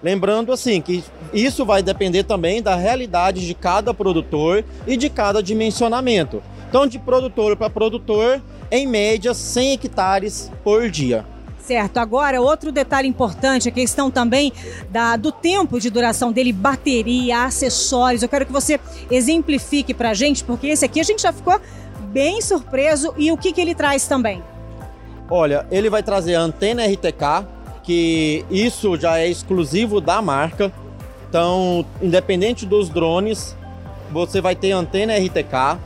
Lembrando 0.01 0.51
assim 0.51 0.81
que 0.81 1.03
isso 1.33 1.65
vai 1.65 1.83
depender 1.83 2.23
também 2.23 2.63
da 2.63 2.75
realidade 2.75 3.45
de 3.45 3.53
cada 3.53 3.93
produtor 3.93 4.63
e 4.87 4.95
de 4.95 5.09
cada 5.09 5.43
dimensionamento. 5.43 6.41
Então, 6.69 6.85
de 6.85 6.99
produtor 6.99 7.57
para 7.57 7.69
produtor, 7.69 8.41
em 8.71 8.85
média 8.87 9.33
100 9.33 9.73
hectares 9.73 10.51
por 10.63 10.89
dia. 10.89 11.25
Certo. 11.69 11.97
Agora, 11.97 12.41
outro 12.41 12.71
detalhe 12.71 13.07
importante, 13.07 13.69
a 13.69 13.71
questão 13.71 14.09
também 14.09 14.53
da, 14.89 15.15
do 15.15 15.31
tempo 15.31 15.79
de 15.79 15.89
duração 15.89 16.31
dele, 16.31 16.53
bateria, 16.53 17.43
acessórios. 17.43 18.23
Eu 18.23 18.29
quero 18.29 18.45
que 18.45 18.51
você 18.51 18.79
exemplifique 19.09 19.93
para 19.93 20.11
a 20.11 20.13
gente, 20.13 20.43
porque 20.43 20.67
esse 20.67 20.85
aqui 20.85 20.99
a 20.99 21.03
gente 21.03 21.21
já 21.21 21.33
ficou 21.33 21.59
bem 22.11 22.41
surpreso. 22.41 23.13
E 23.17 23.31
o 23.31 23.37
que, 23.37 23.51
que 23.51 23.61
ele 23.61 23.75
traz 23.75 24.07
também? 24.07 24.43
Olha, 25.29 25.65
ele 25.69 25.89
vai 25.89 26.01
trazer 26.01 26.35
a 26.35 26.41
antena 26.41 26.85
RTK, 26.85 27.45
que 27.83 28.45
isso 28.49 28.97
já 28.97 29.19
é 29.19 29.27
exclusivo 29.27 30.01
da 30.01 30.21
marca. 30.21 30.71
Então, 31.29 31.85
independente 32.01 32.65
dos 32.65 32.89
drones, 32.89 33.55
você 34.11 34.41
vai 34.41 34.55
ter 34.55 34.71
antena 34.71 35.15
RTK. 35.15 35.77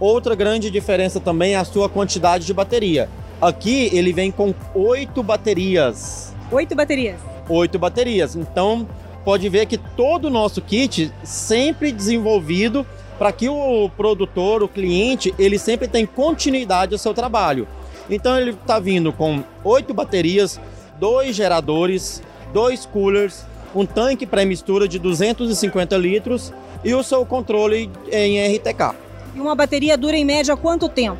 Outra 0.00 0.34
grande 0.34 0.70
diferença 0.70 1.20
também 1.20 1.52
é 1.52 1.56
a 1.58 1.64
sua 1.64 1.86
quantidade 1.86 2.46
de 2.46 2.54
bateria. 2.54 3.06
Aqui 3.38 3.90
ele 3.92 4.14
vem 4.14 4.30
com 4.30 4.54
oito 4.74 5.22
baterias. 5.22 6.34
Oito 6.50 6.74
baterias? 6.74 7.20
Oito 7.50 7.78
baterias. 7.78 8.34
Então 8.34 8.88
pode 9.26 9.46
ver 9.50 9.66
que 9.66 9.76
todo 9.76 10.24
o 10.24 10.30
nosso 10.30 10.62
kit 10.62 11.12
sempre 11.22 11.92
desenvolvido 11.92 12.86
para 13.18 13.30
que 13.30 13.50
o 13.50 13.90
produtor, 13.94 14.62
o 14.62 14.68
cliente, 14.68 15.34
ele 15.38 15.58
sempre 15.58 15.86
tem 15.86 16.06
continuidade 16.06 16.94
ao 16.94 16.98
seu 16.98 17.12
trabalho. 17.12 17.68
Então 18.08 18.40
ele 18.40 18.52
está 18.52 18.80
vindo 18.80 19.12
com 19.12 19.44
oito 19.62 19.92
baterias, 19.92 20.58
dois 20.98 21.36
geradores, 21.36 22.22
dois 22.54 22.86
coolers, 22.86 23.44
um 23.74 23.84
tanque 23.84 24.24
pré-mistura 24.24 24.88
de 24.88 24.98
250 24.98 25.94
litros 25.98 26.54
e 26.82 26.94
o 26.94 27.02
seu 27.02 27.26
controle 27.26 27.90
em 28.10 28.56
RTK. 28.56 29.09
E 29.34 29.40
uma 29.40 29.54
bateria 29.54 29.96
dura 29.96 30.16
em 30.16 30.24
média 30.24 30.56
quanto 30.56 30.88
tempo? 30.88 31.18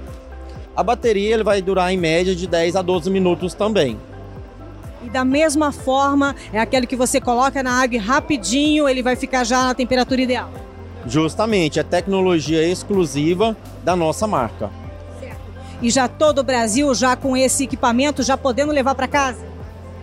A 0.76 0.82
bateria 0.82 1.34
ele 1.34 1.44
vai 1.44 1.60
durar 1.60 1.92
em 1.92 1.96
média 1.96 2.34
de 2.34 2.46
10 2.46 2.76
a 2.76 2.82
12 2.82 3.10
minutos 3.10 3.54
também. 3.54 3.98
E 5.02 5.08
da 5.08 5.24
mesma 5.24 5.72
forma, 5.72 6.34
é 6.52 6.60
aquele 6.60 6.86
que 6.86 6.96
você 6.96 7.20
coloca 7.20 7.62
na 7.62 7.82
água 7.82 8.00
rapidinho, 8.00 8.88
ele 8.88 9.02
vai 9.02 9.16
ficar 9.16 9.44
já 9.44 9.64
na 9.64 9.74
temperatura 9.74 10.20
ideal. 10.20 10.50
Justamente, 11.06 11.80
é 11.80 11.82
tecnologia 11.82 12.62
exclusiva 12.66 13.56
da 13.82 13.96
nossa 13.96 14.26
marca. 14.26 14.70
Certo. 15.18 15.40
E 15.80 15.90
já 15.90 16.06
todo 16.06 16.40
o 16.40 16.44
Brasil 16.44 16.94
já 16.94 17.16
com 17.16 17.36
esse 17.36 17.64
equipamento 17.64 18.22
já 18.22 18.36
podendo 18.36 18.72
levar 18.72 18.94
para 18.94 19.08
casa? 19.08 19.40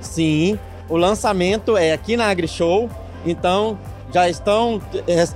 Sim, 0.02 0.58
o 0.90 0.98
lançamento 0.98 1.78
é 1.78 1.94
aqui 1.94 2.18
na 2.18 2.28
AgriShow, 2.28 2.90
então 3.26 3.78
já 4.14 4.30
estão, 4.30 4.82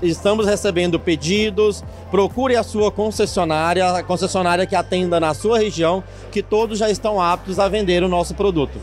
estamos 0.02 0.46
recebendo 0.46 1.00
pedidos. 1.00 1.84
Procure 2.10 2.56
a 2.56 2.64
sua 2.64 2.92
concessionária, 2.92 3.90
a 3.90 4.04
concessionária 4.04 4.66
que 4.66 4.76
atenda 4.76 5.20
na 5.20 5.34
sua 5.34 5.60
região, 5.60 6.04
que 6.32 6.42
todos 6.42 6.80
já 6.80 6.90
estão 6.90 7.22
aptos 7.22 7.60
a 7.60 7.68
vender 7.68 8.04
o 8.04 8.08
nosso 8.08 8.34
produto. 8.34 8.80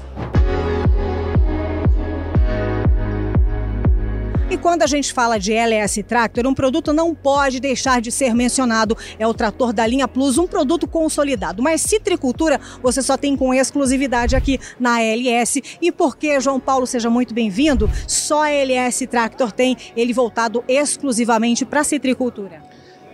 E 4.50 4.56
quando 4.56 4.82
a 4.82 4.86
gente 4.86 5.12
fala 5.12 5.38
de 5.38 5.52
LS 5.52 6.02
Tractor, 6.02 6.46
um 6.46 6.54
produto 6.54 6.90
não 6.90 7.14
pode 7.14 7.60
deixar 7.60 8.00
de 8.00 8.10
ser 8.10 8.34
mencionado. 8.34 8.96
É 9.18 9.26
o 9.26 9.34
trator 9.34 9.74
da 9.74 9.86
linha 9.86 10.08
Plus, 10.08 10.38
um 10.38 10.46
produto 10.46 10.88
consolidado. 10.88 11.62
Mas 11.62 11.82
citricultura 11.82 12.58
você 12.82 13.02
só 13.02 13.18
tem 13.18 13.36
com 13.36 13.52
exclusividade 13.52 14.34
aqui 14.34 14.58
na 14.80 15.02
LS. 15.02 15.62
E 15.82 15.92
por 15.92 16.16
que, 16.16 16.40
João 16.40 16.58
Paulo, 16.58 16.86
seja 16.86 17.10
muito 17.10 17.34
bem-vindo, 17.34 17.90
só 18.06 18.44
a 18.44 18.50
LS 18.50 19.06
Tractor 19.06 19.52
tem 19.52 19.76
ele 19.94 20.14
voltado 20.14 20.64
exclusivamente 20.66 21.66
para 21.66 21.84
citricultura? 21.84 22.62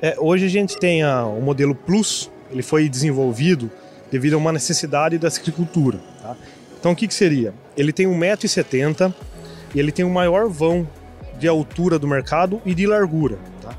É, 0.00 0.14
hoje 0.21 0.47
a 0.47 0.50
gente 0.50 0.79
tem 0.79 1.03
a, 1.03 1.25
o 1.25 1.43
modelo 1.43 1.75
Plus, 1.75 2.31
ele 2.49 2.62
foi 2.62 2.88
desenvolvido 2.88 3.69
devido 4.09 4.35
a 4.35 4.37
uma 4.37 4.53
necessidade 4.53 5.19
da 5.19 5.29
citricultura. 5.29 5.99
Tá? 6.23 6.37
Então 6.79 6.93
o 6.93 6.97
que, 6.97 7.09
que 7.09 7.14
seria? 7.14 7.53
Ele 7.76 7.93
tem 7.93 8.07
1,70m 8.07 9.12
e 9.75 9.81
ele 9.81 9.91
tem 9.91 10.05
o 10.05 10.11
maior 10.11 10.49
vão 10.49 10.87
de 11.44 11.48
altura 11.48 11.98
do 11.98 12.08
mercado 12.08 12.62
e 12.64 12.74
de 12.74 12.86
largura. 12.86 13.38
Tá? 13.60 13.76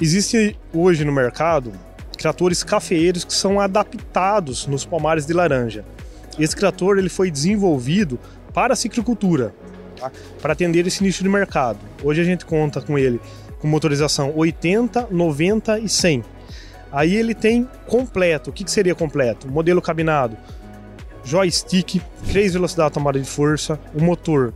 Existe 0.00 0.58
hoje 0.72 1.04
no 1.04 1.12
mercado 1.12 1.70
tratores 2.16 2.64
cafeeiros 2.64 3.24
que 3.24 3.34
são 3.34 3.60
adaptados 3.60 4.66
nos 4.66 4.86
pomares 4.86 5.26
de 5.26 5.34
laranja. 5.34 5.84
Esse 6.38 6.56
trator 6.56 6.96
ele 6.96 7.10
foi 7.10 7.30
desenvolvido 7.30 8.18
para 8.54 8.72
a 8.72 8.76
citricultura, 8.76 9.54
tá? 10.00 10.10
para 10.40 10.54
atender 10.54 10.86
esse 10.86 11.02
nicho 11.02 11.22
de 11.22 11.28
mercado. 11.28 11.78
Hoje 12.02 12.22
a 12.22 12.24
gente 12.24 12.46
conta 12.46 12.80
com 12.80 12.98
ele 12.98 13.20
com 13.60 13.68
motorização 13.68 14.32
80, 14.34 15.08
90 15.10 15.78
e 15.78 15.90
100. 15.90 16.24
Aí 16.90 17.14
ele 17.14 17.34
tem 17.34 17.68
completo. 17.86 18.48
O 18.48 18.52
que, 18.52 18.64
que 18.64 18.70
seria 18.70 18.94
completo? 18.94 19.46
Modelo 19.46 19.82
cabinado, 19.82 20.38
joystick, 21.22 22.00
3 22.30 22.54
velocidades 22.54 22.94
tomada 22.94 23.20
de 23.20 23.28
força, 23.28 23.78
o 23.94 24.02
motor 24.02 24.54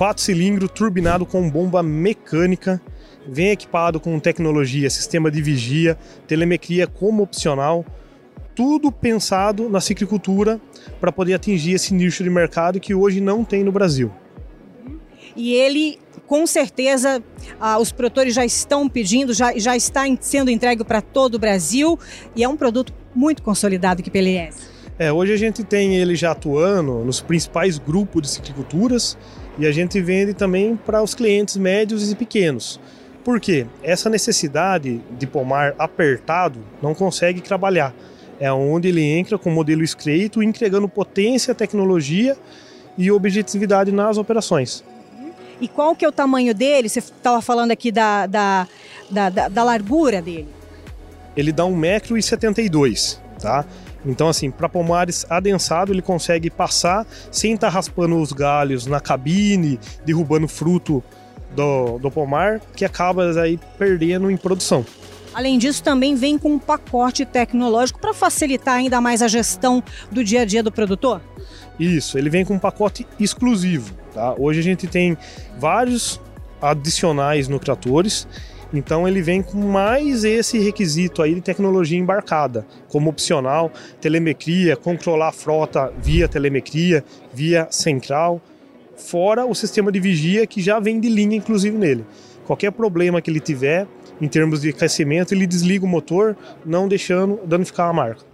4 0.00 0.22
cilindros 0.22 0.70
turbinado 0.70 1.26
com 1.26 1.50
bomba 1.50 1.82
mecânica, 1.82 2.80
vem 3.28 3.50
equipado 3.50 4.00
com 4.00 4.18
tecnologia, 4.18 4.88
sistema 4.88 5.30
de 5.30 5.42
vigia, 5.42 5.94
telemetria 6.26 6.86
como 6.86 7.22
opcional, 7.22 7.84
tudo 8.54 8.90
pensado 8.90 9.68
na 9.68 9.78
citricultura 9.78 10.58
para 10.98 11.12
poder 11.12 11.34
atingir 11.34 11.74
esse 11.74 11.92
nicho 11.92 12.24
de 12.24 12.30
mercado 12.30 12.80
que 12.80 12.94
hoje 12.94 13.20
não 13.20 13.44
tem 13.44 13.62
no 13.62 13.70
Brasil. 13.70 14.10
E 15.36 15.52
ele, 15.52 15.98
com 16.26 16.46
certeza, 16.46 17.22
ah, 17.60 17.78
os 17.78 17.92
produtores 17.92 18.32
já 18.32 18.42
estão 18.42 18.88
pedindo, 18.88 19.34
já, 19.34 19.52
já 19.58 19.76
está 19.76 20.04
sendo 20.18 20.50
entregue 20.50 20.82
para 20.82 21.02
todo 21.02 21.34
o 21.34 21.38
Brasil 21.38 21.98
e 22.34 22.42
é 22.42 22.48
um 22.48 22.56
produto 22.56 22.90
muito 23.14 23.42
consolidado 23.42 24.00
aqui 24.00 24.10
pela 24.10 24.30
ES. 24.30 24.70
É, 24.98 25.12
hoje 25.12 25.34
a 25.34 25.36
gente 25.36 25.62
tem 25.62 25.96
ele 25.96 26.14
já 26.14 26.32
atuando 26.32 27.04
nos 27.04 27.20
principais 27.20 27.78
grupos 27.78 28.22
de 28.22 28.28
citriculturas 28.28 29.16
e 29.58 29.66
a 29.66 29.72
gente 29.72 30.00
vende 30.00 30.34
também 30.34 30.76
para 30.76 31.02
os 31.02 31.14
clientes 31.14 31.56
médios 31.56 32.10
e 32.10 32.14
pequenos. 32.14 32.80
Por 33.24 33.38
quê? 33.38 33.66
Essa 33.82 34.08
necessidade 34.08 35.00
de 35.18 35.26
pomar 35.26 35.74
apertado 35.78 36.60
não 36.82 36.94
consegue 36.94 37.40
trabalhar. 37.40 37.94
É 38.38 38.50
onde 38.50 38.88
ele 38.88 39.02
entra 39.02 39.38
com 39.38 39.50
o 39.50 39.52
modelo 39.52 39.82
estreito, 39.82 40.42
entregando 40.42 40.88
potência, 40.88 41.54
tecnologia 41.54 42.36
e 42.96 43.10
objetividade 43.10 43.92
nas 43.92 44.16
operações. 44.16 44.82
E 45.60 45.68
qual 45.68 45.94
que 45.94 46.04
é 46.04 46.08
o 46.08 46.12
tamanho 46.12 46.54
dele? 46.54 46.88
Você 46.88 47.00
estava 47.00 47.42
falando 47.42 47.70
aqui 47.70 47.92
da, 47.92 48.26
da, 48.26 48.66
da, 49.10 49.28
da, 49.28 49.48
da 49.48 49.62
largura 49.62 50.22
dele. 50.22 50.48
Ele 51.36 51.52
dá 51.52 51.64
1,72m, 51.64 53.18
tá? 53.38 53.66
Então, 54.04 54.28
assim, 54.28 54.50
para 54.50 54.68
pomares 54.68 55.26
adensado, 55.28 55.92
ele 55.92 56.02
consegue 56.02 56.50
passar 56.50 57.06
sem 57.30 57.54
estar 57.54 57.68
tá 57.68 57.72
raspando 57.72 58.16
os 58.16 58.32
galhos 58.32 58.86
na 58.86 59.00
cabine, 59.00 59.78
derrubando 60.04 60.48
fruto 60.48 61.02
do, 61.54 61.98
do 61.98 62.10
pomar, 62.10 62.60
que 62.74 62.84
acaba 62.84 63.30
aí 63.40 63.58
perdendo 63.78 64.30
em 64.30 64.36
produção. 64.36 64.84
Além 65.32 65.58
disso, 65.58 65.82
também 65.82 66.14
vem 66.16 66.38
com 66.38 66.54
um 66.54 66.58
pacote 66.58 67.24
tecnológico 67.24 68.00
para 68.00 68.12
facilitar 68.12 68.74
ainda 68.74 69.00
mais 69.00 69.22
a 69.22 69.28
gestão 69.28 69.82
do 70.10 70.24
dia 70.24 70.42
a 70.42 70.44
dia 70.44 70.62
do 70.62 70.72
produtor? 70.72 71.20
Isso, 71.78 72.18
ele 72.18 72.28
vem 72.28 72.44
com 72.44 72.54
um 72.54 72.58
pacote 72.58 73.06
exclusivo. 73.18 73.94
Tá? 74.12 74.34
Hoje 74.36 74.60
a 74.60 74.62
gente 74.62 74.86
tem 74.86 75.16
vários 75.58 76.20
adicionais 76.60 77.48
no 77.48 77.58
tratores 77.58 78.26
então 78.72 79.06
ele 79.06 79.20
vem 79.20 79.42
com 79.42 79.58
mais 79.58 80.24
esse 80.24 80.58
requisito 80.58 81.22
aí 81.22 81.34
de 81.34 81.40
tecnologia 81.40 81.98
embarcada, 81.98 82.66
como 82.88 83.10
opcional, 83.10 83.70
telemetria, 84.00 84.76
controlar 84.76 85.28
a 85.28 85.32
frota 85.32 85.92
via 86.00 86.28
telemetria, 86.28 87.04
via 87.32 87.66
central, 87.70 88.40
fora 88.96 89.44
o 89.44 89.54
sistema 89.54 89.90
de 89.90 89.98
vigia 89.98 90.46
que 90.46 90.60
já 90.60 90.78
vem 90.78 91.00
de 91.00 91.08
linha 91.08 91.36
inclusive 91.36 91.76
nele. 91.76 92.04
Qualquer 92.46 92.70
problema 92.72 93.20
que 93.20 93.30
ele 93.30 93.40
tiver 93.40 93.86
em 94.20 94.28
termos 94.28 94.60
de 94.60 94.68
aquecimento, 94.68 95.32
ele 95.32 95.46
desliga 95.46 95.84
o 95.84 95.88
motor, 95.88 96.36
não 96.64 96.86
deixando 96.86 97.40
danificar 97.46 97.88
a 97.88 97.92
marca. 97.92 98.29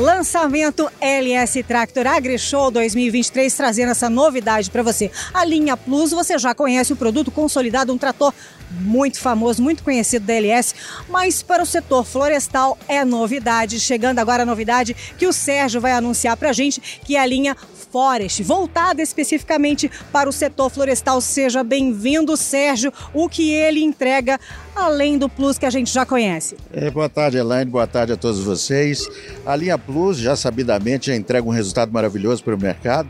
Lançamento 0.00 0.90
LS 0.98 1.62
Tractor 1.62 2.06
AgriShow 2.06 2.70
2023 2.70 3.52
trazendo 3.52 3.90
essa 3.90 4.08
novidade 4.08 4.70
para 4.70 4.82
você. 4.82 5.10
A 5.32 5.44
linha 5.44 5.76
Plus, 5.76 6.10
você 6.10 6.38
já 6.38 6.54
conhece 6.54 6.90
o 6.90 6.96
produto 6.96 7.30
consolidado, 7.30 7.92
um 7.92 7.98
trator 7.98 8.32
muito 8.70 9.20
famoso, 9.20 9.62
muito 9.62 9.82
conhecido 9.82 10.24
da 10.24 10.32
LS, 10.32 10.74
mas 11.06 11.42
para 11.42 11.62
o 11.62 11.66
setor 11.66 12.06
florestal 12.06 12.78
é 12.88 13.04
novidade. 13.04 13.78
Chegando 13.78 14.20
agora 14.20 14.42
a 14.42 14.46
novidade 14.46 14.96
que 15.18 15.26
o 15.26 15.34
Sérgio 15.34 15.82
vai 15.82 15.92
anunciar 15.92 16.34
para 16.34 16.48
a 16.48 16.54
gente, 16.54 16.80
que 16.80 17.14
é 17.14 17.20
a 17.20 17.26
linha 17.26 17.54
Forest, 17.90 18.44
voltada 18.44 19.02
especificamente 19.02 19.90
para 20.12 20.28
o 20.28 20.32
setor 20.32 20.70
florestal. 20.70 21.20
Seja 21.20 21.64
bem-vindo, 21.64 22.36
Sérgio. 22.36 22.92
O 23.12 23.28
que 23.28 23.50
ele 23.50 23.82
entrega 23.82 24.38
além 24.80 25.18
do 25.18 25.28
Plus 25.28 25.58
que 25.58 25.66
a 25.66 25.70
gente 25.70 25.92
já 25.92 26.06
conhece? 26.06 26.56
É, 26.72 26.90
boa 26.90 27.08
tarde, 27.08 27.36
Elaine. 27.36 27.70
Boa 27.70 27.86
tarde 27.86 28.12
a 28.12 28.16
todos 28.16 28.40
vocês. 28.40 29.08
A 29.44 29.54
linha 29.54 29.76
Plus, 29.76 30.16
já 30.16 30.34
sabidamente, 30.34 31.08
já 31.08 31.16
entrega 31.16 31.46
um 31.46 31.52
resultado 31.52 31.92
maravilhoso 31.92 32.42
para 32.42 32.54
o 32.54 32.60
mercado. 32.60 33.08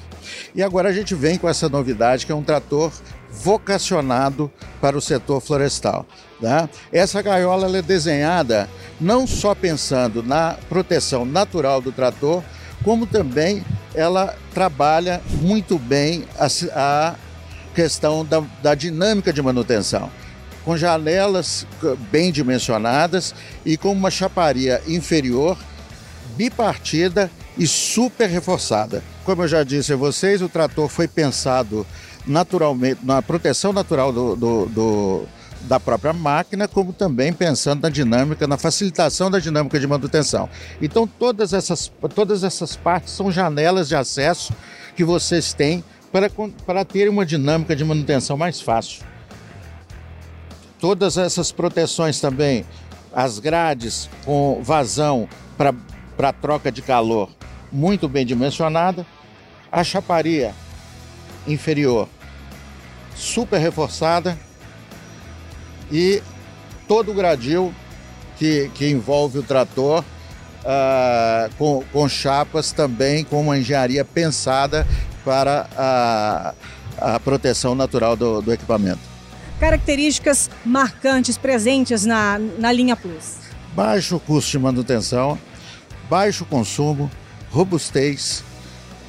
E 0.54 0.62
agora 0.62 0.88
a 0.88 0.92
gente 0.92 1.14
vem 1.14 1.38
com 1.38 1.48
essa 1.48 1.68
novidade 1.68 2.26
que 2.26 2.32
é 2.32 2.34
um 2.34 2.42
trator 2.42 2.92
vocacionado 3.30 4.50
para 4.80 4.98
o 4.98 5.00
setor 5.00 5.40
florestal. 5.40 6.04
Tá? 6.40 6.68
Essa 6.92 7.22
gaiola 7.22 7.78
é 7.78 7.82
desenhada 7.82 8.68
não 9.00 9.26
só 9.26 9.54
pensando 9.54 10.22
na 10.22 10.56
proteção 10.68 11.24
natural 11.24 11.80
do 11.80 11.92
trator, 11.92 12.42
como 12.82 13.06
também 13.06 13.64
ela 13.94 14.34
trabalha 14.52 15.20
muito 15.40 15.78
bem 15.78 16.24
a, 16.38 16.46
a 16.74 17.14
questão 17.74 18.24
da, 18.24 18.42
da 18.62 18.74
dinâmica 18.74 19.32
de 19.32 19.40
manutenção 19.40 20.10
com 20.64 20.76
janelas 20.76 21.66
bem 22.10 22.30
dimensionadas 22.30 23.34
e 23.64 23.76
com 23.76 23.92
uma 23.92 24.10
chaparia 24.10 24.82
inferior 24.86 25.56
bipartida 26.36 27.30
e 27.58 27.66
super 27.66 28.28
reforçada. 28.28 29.02
Como 29.24 29.42
eu 29.42 29.48
já 29.48 29.62
disse 29.62 29.92
a 29.92 29.96
vocês, 29.96 30.42
o 30.42 30.48
trator 30.48 30.88
foi 30.88 31.06
pensado 31.06 31.86
naturalmente 32.26 33.00
na 33.04 33.20
proteção 33.22 33.72
natural 33.72 34.12
do, 34.12 34.36
do, 34.36 34.66
do 34.66 35.28
da 35.62 35.78
própria 35.78 36.12
máquina, 36.12 36.66
como 36.66 36.92
também 36.92 37.32
pensando 37.32 37.82
na 37.82 37.90
dinâmica, 37.90 38.46
na 38.46 38.56
facilitação 38.56 39.30
da 39.30 39.38
dinâmica 39.38 39.78
de 39.78 39.86
manutenção. 39.86 40.48
Então, 40.80 41.06
todas 41.06 41.52
essas, 41.52 41.92
todas 42.14 42.42
essas 42.42 42.76
partes 42.76 43.12
são 43.12 43.30
janelas 43.30 43.88
de 43.88 43.94
acesso 43.94 44.54
que 44.96 45.04
vocês 45.04 45.52
têm 45.52 45.84
para, 46.10 46.30
para 46.66 46.84
ter 46.84 47.08
uma 47.08 47.26
dinâmica 47.26 47.76
de 47.76 47.84
manutenção 47.84 48.36
mais 48.36 48.60
fácil. 48.60 49.04
Todas 50.80 51.18
essas 51.18 51.52
proteções 51.52 52.20
também, 52.20 52.64
as 53.12 53.38
grades 53.38 54.08
com 54.24 54.62
vazão 54.62 55.28
para 56.16 56.32
troca 56.32 56.72
de 56.72 56.80
calor 56.80 57.28
muito 57.70 58.08
bem 58.08 58.24
dimensionada, 58.24 59.06
a 59.70 59.84
chaparia 59.84 60.54
inferior 61.46 62.08
super 63.14 63.58
reforçada 63.58 64.36
e 65.92 66.22
todo 66.88 67.10
o 67.10 67.14
gradil 67.14 67.72
que, 68.38 68.70
que 68.74 68.88
envolve 68.88 69.38
o 69.38 69.42
trator 69.42 70.02
uh, 70.64 71.54
com, 71.56 71.84
com 71.92 72.08
chapas 72.08 72.72
também 72.72 73.24
com 73.24 73.40
uma 73.40 73.58
engenharia 73.58 74.04
pensada 74.04 74.86
para 75.24 75.68
a, 75.76 76.54
a 76.96 77.20
proteção 77.20 77.74
natural 77.74 78.16
do, 78.16 78.40
do 78.40 78.52
equipamento. 78.52 79.09
Características 79.60 80.48
marcantes 80.64 81.36
presentes 81.36 82.06
na, 82.06 82.38
na 82.58 82.72
linha 82.72 82.96
Plus. 82.96 83.36
Baixo 83.74 84.18
custo 84.18 84.52
de 84.52 84.58
manutenção, 84.58 85.38
baixo 86.08 86.46
consumo, 86.46 87.10
robustez, 87.50 88.42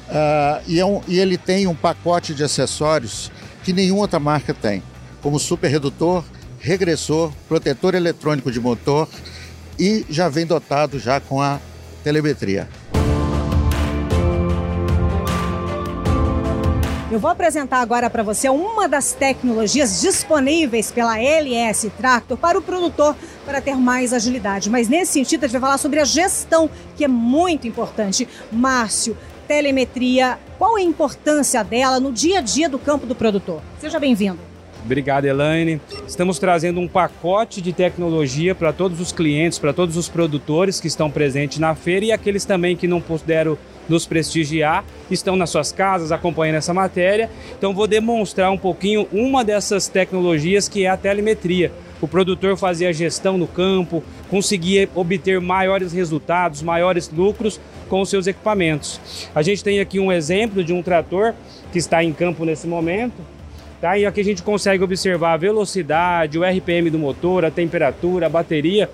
uh, 0.08 0.62
e, 0.68 0.78
é 0.78 0.84
um, 0.84 1.00
e 1.08 1.18
ele 1.18 1.38
tem 1.38 1.66
um 1.66 1.74
pacote 1.74 2.34
de 2.34 2.44
acessórios 2.44 3.32
que 3.64 3.72
nenhuma 3.72 4.02
outra 4.02 4.20
marca 4.20 4.52
tem, 4.52 4.82
como 5.22 5.38
super 5.38 5.68
redutor, 5.68 6.22
regressor, 6.60 7.32
protetor 7.48 7.94
eletrônico 7.94 8.52
de 8.52 8.60
motor 8.60 9.08
e 9.78 10.04
já 10.10 10.28
vem 10.28 10.44
dotado 10.44 10.98
já 10.98 11.18
com 11.18 11.40
a 11.40 11.58
telemetria. 12.04 12.68
Eu 17.12 17.20
vou 17.20 17.30
apresentar 17.30 17.82
agora 17.82 18.08
para 18.08 18.22
você 18.22 18.48
uma 18.48 18.88
das 18.88 19.12
tecnologias 19.12 20.00
disponíveis 20.00 20.90
pela 20.90 21.20
LS 21.20 21.90
Tractor 21.90 22.38
para 22.38 22.58
o 22.58 22.62
produtor 22.62 23.14
para 23.44 23.60
ter 23.60 23.76
mais 23.76 24.14
agilidade. 24.14 24.70
Mas 24.70 24.88
nesse 24.88 25.12
sentido, 25.12 25.44
a 25.44 25.46
gente 25.46 25.52
vai 25.52 25.60
falar 25.60 25.76
sobre 25.76 26.00
a 26.00 26.06
gestão, 26.06 26.70
que 26.96 27.04
é 27.04 27.08
muito 27.08 27.68
importante. 27.68 28.26
Márcio, 28.50 29.14
telemetria, 29.46 30.38
qual 30.56 30.76
a 30.76 30.80
importância 30.80 31.62
dela 31.62 32.00
no 32.00 32.10
dia 32.10 32.38
a 32.38 32.40
dia 32.40 32.66
do 32.66 32.78
campo 32.78 33.04
do 33.04 33.14
produtor? 33.14 33.60
Seja 33.78 34.00
bem-vindo. 34.00 34.51
Obrigado, 34.84 35.26
Elaine. 35.26 35.80
Estamos 36.06 36.38
trazendo 36.38 36.80
um 36.80 36.88
pacote 36.88 37.60
de 37.60 37.72
tecnologia 37.72 38.54
para 38.54 38.72
todos 38.72 39.00
os 39.00 39.12
clientes, 39.12 39.58
para 39.58 39.72
todos 39.72 39.96
os 39.96 40.08
produtores 40.08 40.80
que 40.80 40.88
estão 40.88 41.10
presentes 41.10 41.58
na 41.58 41.74
feira 41.74 42.06
e 42.06 42.12
aqueles 42.12 42.44
também 42.44 42.76
que 42.76 42.88
não 42.88 43.00
puderam 43.00 43.56
nos 43.88 44.06
prestigiar, 44.06 44.84
estão 45.10 45.36
nas 45.36 45.50
suas 45.50 45.72
casas 45.72 46.12
acompanhando 46.12 46.56
essa 46.56 46.74
matéria. 46.74 47.30
Então, 47.56 47.74
vou 47.74 47.86
demonstrar 47.86 48.50
um 48.50 48.58
pouquinho 48.58 49.06
uma 49.12 49.44
dessas 49.44 49.88
tecnologias 49.88 50.68
que 50.68 50.84
é 50.84 50.88
a 50.88 50.96
telemetria. 50.96 51.72
O 52.00 52.08
produtor 52.08 52.56
fazia 52.56 52.92
gestão 52.92 53.38
no 53.38 53.46
campo, 53.46 54.02
conseguia 54.28 54.88
obter 54.94 55.40
maiores 55.40 55.92
resultados, 55.92 56.60
maiores 56.60 57.08
lucros 57.08 57.60
com 57.88 58.00
os 58.00 58.10
seus 58.10 58.26
equipamentos. 58.26 59.00
A 59.32 59.42
gente 59.42 59.62
tem 59.62 59.78
aqui 59.78 60.00
um 60.00 60.10
exemplo 60.10 60.64
de 60.64 60.72
um 60.72 60.82
trator 60.82 61.34
que 61.70 61.78
está 61.78 62.02
em 62.02 62.12
campo 62.12 62.44
nesse 62.44 62.66
momento. 62.66 63.14
Tá? 63.82 63.98
E 63.98 64.06
aqui 64.06 64.20
a 64.20 64.24
gente 64.24 64.44
consegue 64.44 64.84
observar 64.84 65.32
a 65.32 65.36
velocidade, 65.36 66.38
o 66.38 66.44
RPM 66.44 66.88
do 66.88 67.00
motor, 67.00 67.44
a 67.44 67.50
temperatura, 67.50 68.26
a 68.26 68.28
bateria, 68.28 68.88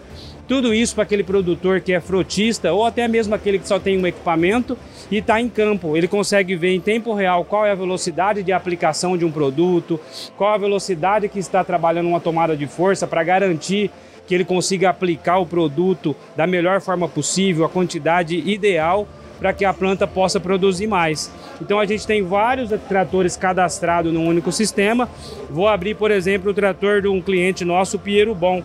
tudo 0.48 0.72
isso 0.72 0.94
para 0.94 1.05
aquele 1.05 1.22
produtor 1.22 1.83
que 1.83 1.92
é 1.92 2.01
frotista 2.01 2.72
ou 2.72 2.87
até 2.87 3.07
mesmo 3.07 3.35
aquele 3.35 3.59
que 3.59 3.68
só 3.68 3.79
tem 3.79 3.98
um 3.98 4.07
equipamento 4.07 4.79
e 5.11 5.18
está 5.18 5.38
em 5.42 5.46
campo. 5.51 5.94
Ele 5.94 6.09
consegue 6.09 6.57
ver 6.57 6.72
em 6.74 6.81
tempo 6.81 7.12
real 7.12 7.44
qual 7.44 7.66
é 7.66 7.70
a 7.70 7.74
velocidade 7.74 8.42
de 8.42 8.51
aplicação 8.51 9.14
de 9.14 9.27
um 9.27 9.31
produto, 9.31 10.01
qual 10.38 10.55
a 10.55 10.59
velocidade 10.59 11.29
que 11.29 11.38
está 11.38 11.62
trabalhando 11.62 12.09
uma 12.09 12.18
tomada 12.18 12.57
de 12.57 12.66
força 12.66 13.07
para 13.07 13.22
garantir 13.22 13.90
que 14.27 14.35
ele 14.35 14.44
consiga 14.44 14.88
aplicar 14.88 15.37
o 15.37 15.44
produto 15.44 16.16
da 16.35 16.46
melhor 16.46 16.81
forma 16.81 17.07
possível, 17.07 17.66
a 17.66 17.68
quantidade 17.68 18.38
ideal 18.38 19.07
para 19.38 19.53
que 19.53 19.64
a 19.64 19.72
planta 19.72 20.07
possa 20.07 20.40
produzir 20.40 20.87
mais. 20.87 21.33
Então 21.61 21.79
a 21.79 21.87
gente 21.87 22.07
tem 22.07 22.22
vários 22.22 22.70
tratores 22.88 23.37
cadastrados 23.37 24.12
num 24.12 24.27
único 24.27 24.51
sistema. 24.53 25.09
Vou 25.51 25.68
abrir, 25.68 25.94
por 25.94 26.11
exemplo, 26.11 26.51
o 26.51 26.55
trator 26.55 27.03
de 27.03 27.09
um 27.09 27.20
cliente 27.20 27.64
nosso, 27.64 27.98
Piero 27.98 28.35
Bom. 28.35 28.62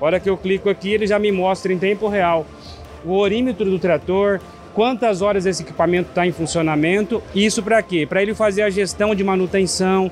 A 0.00 0.04
hora 0.04 0.20
que 0.20 0.30
eu 0.30 0.36
clico 0.36 0.68
aqui, 0.68 0.92
ele 0.92 1.06
já 1.06 1.18
me 1.18 1.32
mostra 1.32 1.72
em 1.72 1.78
tempo 1.78 2.08
real 2.08 2.46
o 3.04 3.16
orímetro 3.16 3.64
do 3.64 3.78
trator, 3.78 4.40
quantas 4.74 5.22
horas 5.22 5.46
esse 5.46 5.62
equipamento 5.62 6.10
está 6.10 6.26
em 6.26 6.32
funcionamento. 6.32 7.22
Isso 7.34 7.62
para 7.62 7.82
quê? 7.82 8.06
Para 8.06 8.22
ele 8.22 8.34
fazer 8.34 8.62
a 8.62 8.70
gestão 8.70 9.14
de 9.14 9.24
manutenção, 9.24 10.10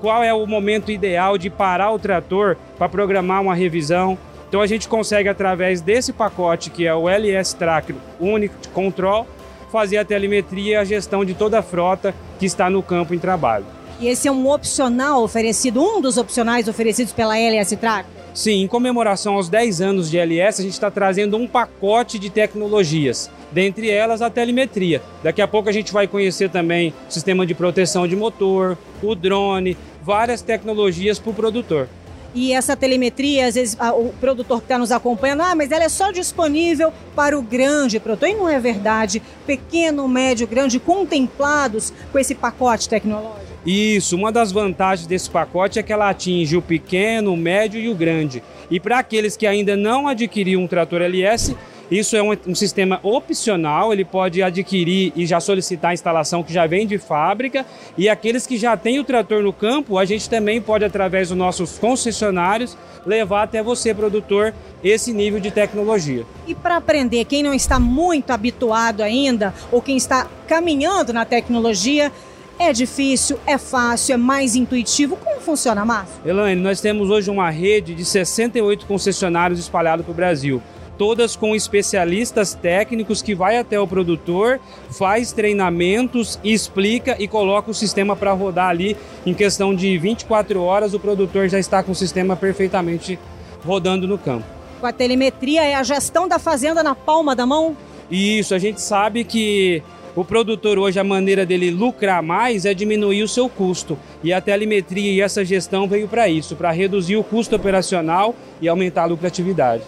qual 0.00 0.22
é 0.22 0.32
o 0.32 0.46
momento 0.46 0.90
ideal 0.90 1.36
de 1.36 1.50
parar 1.50 1.92
o 1.92 1.98
trator 1.98 2.56
para 2.76 2.88
programar 2.88 3.42
uma 3.42 3.54
revisão. 3.54 4.16
Então 4.48 4.60
a 4.60 4.66
gente 4.66 4.88
consegue 4.88 5.28
através 5.28 5.80
desse 5.80 6.12
pacote 6.12 6.70
que 6.70 6.86
é 6.86 6.94
o 6.94 7.08
LS 7.08 7.54
Tracker 7.54 7.96
Unique 8.18 8.68
Control 8.72 9.26
fazer 9.68 9.98
a 9.98 10.04
telemetria 10.04 10.72
e 10.72 10.76
a 10.76 10.84
gestão 10.84 11.24
de 11.24 11.34
toda 11.34 11.58
a 11.58 11.62
frota 11.62 12.14
que 12.38 12.46
está 12.46 12.68
no 12.68 12.82
campo 12.82 13.14
em 13.14 13.18
trabalho. 13.18 13.64
E 14.00 14.06
esse 14.06 14.28
é 14.28 14.32
um 14.32 14.48
opcional 14.48 15.22
oferecido, 15.22 15.82
um 15.82 16.00
dos 16.00 16.16
opcionais 16.18 16.68
oferecidos 16.68 17.12
pela 17.12 17.36
LS 17.36 17.76
Track? 17.76 18.08
Sim, 18.32 18.62
em 18.62 18.68
comemoração 18.68 19.34
aos 19.34 19.48
10 19.48 19.80
anos 19.80 20.08
de 20.08 20.16
LS, 20.16 20.60
a 20.60 20.64
gente 20.64 20.74
está 20.74 20.90
trazendo 20.90 21.36
um 21.36 21.48
pacote 21.48 22.20
de 22.20 22.30
tecnologias, 22.30 23.28
dentre 23.50 23.90
elas 23.90 24.22
a 24.22 24.30
telemetria. 24.30 25.02
Daqui 25.24 25.42
a 25.42 25.48
pouco 25.48 25.68
a 25.68 25.72
gente 25.72 25.92
vai 25.92 26.06
conhecer 26.06 26.48
também 26.48 26.94
o 27.08 27.12
sistema 27.12 27.44
de 27.44 27.54
proteção 27.54 28.06
de 28.06 28.14
motor, 28.14 28.78
o 29.02 29.14
drone, 29.16 29.76
várias 30.00 30.40
tecnologias 30.40 31.18
para 31.18 31.30
o 31.30 31.34
produtor. 31.34 31.88
E 32.34 32.52
essa 32.52 32.76
telemetria, 32.76 33.46
às 33.46 33.54
vezes 33.54 33.76
o 33.80 34.12
produtor 34.20 34.58
que 34.58 34.64
está 34.66 34.78
nos 34.78 34.92
acompanhando, 34.92 35.42
ah, 35.42 35.54
mas 35.54 35.70
ela 35.70 35.84
é 35.84 35.88
só 35.88 36.10
disponível 36.10 36.92
para 37.16 37.38
o 37.38 37.42
grande 37.42 37.98
produtor. 37.98 38.28
E 38.28 38.34
não 38.34 38.48
é 38.48 38.60
verdade. 38.60 39.22
Pequeno, 39.46 40.06
médio, 40.06 40.46
grande, 40.46 40.78
contemplados 40.78 41.92
com 42.12 42.18
esse 42.18 42.34
pacote 42.34 42.88
tecnológico. 42.88 43.48
Isso, 43.66 44.16
uma 44.16 44.30
das 44.30 44.52
vantagens 44.52 45.06
desse 45.06 45.28
pacote 45.28 45.78
é 45.78 45.82
que 45.82 45.92
ela 45.92 46.08
atinge 46.08 46.56
o 46.56 46.62
pequeno, 46.62 47.32
o 47.32 47.36
médio 47.36 47.80
e 47.80 47.88
o 47.88 47.94
grande. 47.94 48.42
E 48.70 48.78
para 48.78 48.98
aqueles 48.98 49.36
que 49.36 49.46
ainda 49.46 49.76
não 49.76 50.06
adquiriram 50.06 50.62
um 50.62 50.66
trator 50.66 51.02
LS, 51.02 51.56
Isso 51.90 52.14
é 52.16 52.22
um, 52.22 52.36
um, 52.46 52.54
sistema 52.54 53.00
opcional, 53.02 53.92
ele 53.92 54.04
pode 54.04 54.42
adquirir 54.42 55.10
e 55.16 55.24
já 55.24 55.40
solicitar 55.40 55.92
a 55.92 55.94
instalação 55.94 56.42
que 56.42 56.52
já 56.52 56.66
vem 56.66 56.86
de 56.86 56.98
fábrica. 56.98 57.64
E 57.96 58.08
aqueles 58.10 58.46
que 58.46 58.58
já 58.58 58.76
têm 58.76 59.00
o 59.00 59.04
trator 59.04 59.42
no 59.42 59.52
campo, 59.52 59.96
a 59.96 60.04
gente 60.04 60.28
também 60.28 60.60
pode, 60.60 60.84
através 60.84 61.28
dos 61.28 61.38
nossos 61.38 61.78
concessionários, 61.78 62.76
levar 63.06 63.44
até 63.44 63.62
você, 63.62 63.94
produtor, 63.94 64.52
esse 64.84 65.14
nível 65.14 65.40
de 65.40 65.50
tecnologia. 65.50 66.26
E 66.46 66.54
para 66.54 66.76
aprender, 66.76 67.24
quem 67.24 67.42
não 67.42 67.54
está 67.54 67.80
muito 67.80 68.30
habituado 68.32 69.02
ainda, 69.02 69.54
ou 69.72 69.80
quem 69.80 69.96
está 69.96 70.26
caminhando 70.46 71.12
na 71.12 71.24
tecnologia, 71.24 72.12
é 72.58 72.72
difícil, 72.72 73.38
é 73.46 73.56
fácil, 73.56 74.12
é 74.12 74.16
mais 74.16 74.56
intuitivo? 74.56 75.16
Como 75.16 75.40
funciona, 75.40 75.84
Márcio? 75.84 76.16
Elaine, 76.26 76.60
nós 76.60 76.80
temos 76.80 77.08
hoje 77.08 77.30
uma 77.30 77.48
rede 77.48 77.94
de 77.94 78.04
68 78.04 78.84
concessionários 78.84 79.58
espalhados 79.58 80.04
pelo 80.04 80.16
Brasil 80.16 80.60
todas 80.98 81.36
com 81.36 81.54
especialistas 81.54 82.52
técnicos 82.52 83.22
que 83.22 83.34
vai 83.34 83.56
até 83.56 83.78
o 83.78 83.86
produtor, 83.86 84.60
faz 84.90 85.32
treinamentos, 85.32 86.38
explica 86.42 87.16
e 87.18 87.28
coloca 87.28 87.70
o 87.70 87.74
sistema 87.74 88.16
para 88.16 88.32
rodar 88.32 88.68
ali 88.68 88.96
em 89.24 89.32
questão 89.32 89.74
de 89.74 89.96
24 89.96 90.60
horas 90.60 90.92
o 90.92 91.00
produtor 91.00 91.48
já 91.48 91.58
está 91.58 91.82
com 91.82 91.92
o 91.92 91.94
sistema 91.94 92.34
perfeitamente 92.34 93.18
rodando 93.64 94.06
no 94.06 94.18
campo. 94.18 94.44
Com 94.80 94.86
a 94.86 94.92
telemetria 94.92 95.64
é 95.64 95.74
a 95.74 95.82
gestão 95.82 96.28
da 96.28 96.38
fazenda 96.38 96.82
na 96.82 96.94
palma 96.94 97.34
da 97.34 97.46
mão? 97.46 97.76
Isso, 98.10 98.54
a 98.54 98.58
gente 98.58 98.80
sabe 98.80 99.24
que 99.24 99.82
o 100.16 100.24
produtor 100.24 100.78
hoje, 100.78 100.98
a 100.98 101.04
maneira 101.04 101.46
dele 101.46 101.70
lucrar 101.70 102.22
mais 102.22 102.64
é 102.64 102.74
diminuir 102.74 103.22
o 103.22 103.28
seu 103.28 103.48
custo. 103.48 103.98
E 104.22 104.32
a 104.32 104.40
telemetria 104.40 105.12
e 105.12 105.20
essa 105.20 105.44
gestão 105.44 105.86
veio 105.86 106.08
para 106.08 106.28
isso, 106.28 106.56
para 106.56 106.72
reduzir 106.72 107.16
o 107.16 107.22
custo 107.22 107.54
operacional 107.54 108.34
e 108.60 108.68
aumentar 108.68 109.02
a 109.02 109.06
lucratividade. 109.06 109.84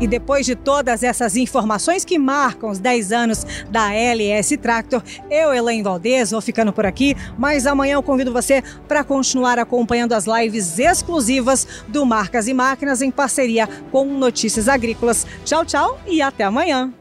E 0.00 0.06
depois 0.06 0.46
de 0.46 0.54
todas 0.54 1.02
essas 1.02 1.36
informações 1.36 2.04
que 2.04 2.18
marcam 2.18 2.70
os 2.70 2.78
10 2.78 3.12
anos 3.12 3.46
da 3.70 3.92
LS 3.92 4.56
Tractor, 4.56 5.02
eu, 5.30 5.52
Elaine 5.52 5.82
Valdez, 5.82 6.30
vou 6.30 6.40
ficando 6.40 6.72
por 6.72 6.86
aqui, 6.86 7.14
mas 7.38 7.66
amanhã 7.66 7.94
eu 7.94 8.02
convido 8.02 8.32
você 8.32 8.62
para 8.88 9.04
continuar 9.04 9.58
acompanhando 9.58 10.14
as 10.14 10.26
lives 10.26 10.78
exclusivas 10.78 11.66
do 11.88 12.06
Marcas 12.06 12.48
e 12.48 12.54
Máquinas 12.54 13.02
em 13.02 13.10
parceria 13.10 13.68
com 13.92 14.04
Notícias 14.04 14.68
Agrícolas. 14.68 15.26
Tchau, 15.44 15.64
tchau 15.64 16.00
e 16.06 16.22
até 16.22 16.44
amanhã. 16.44 16.92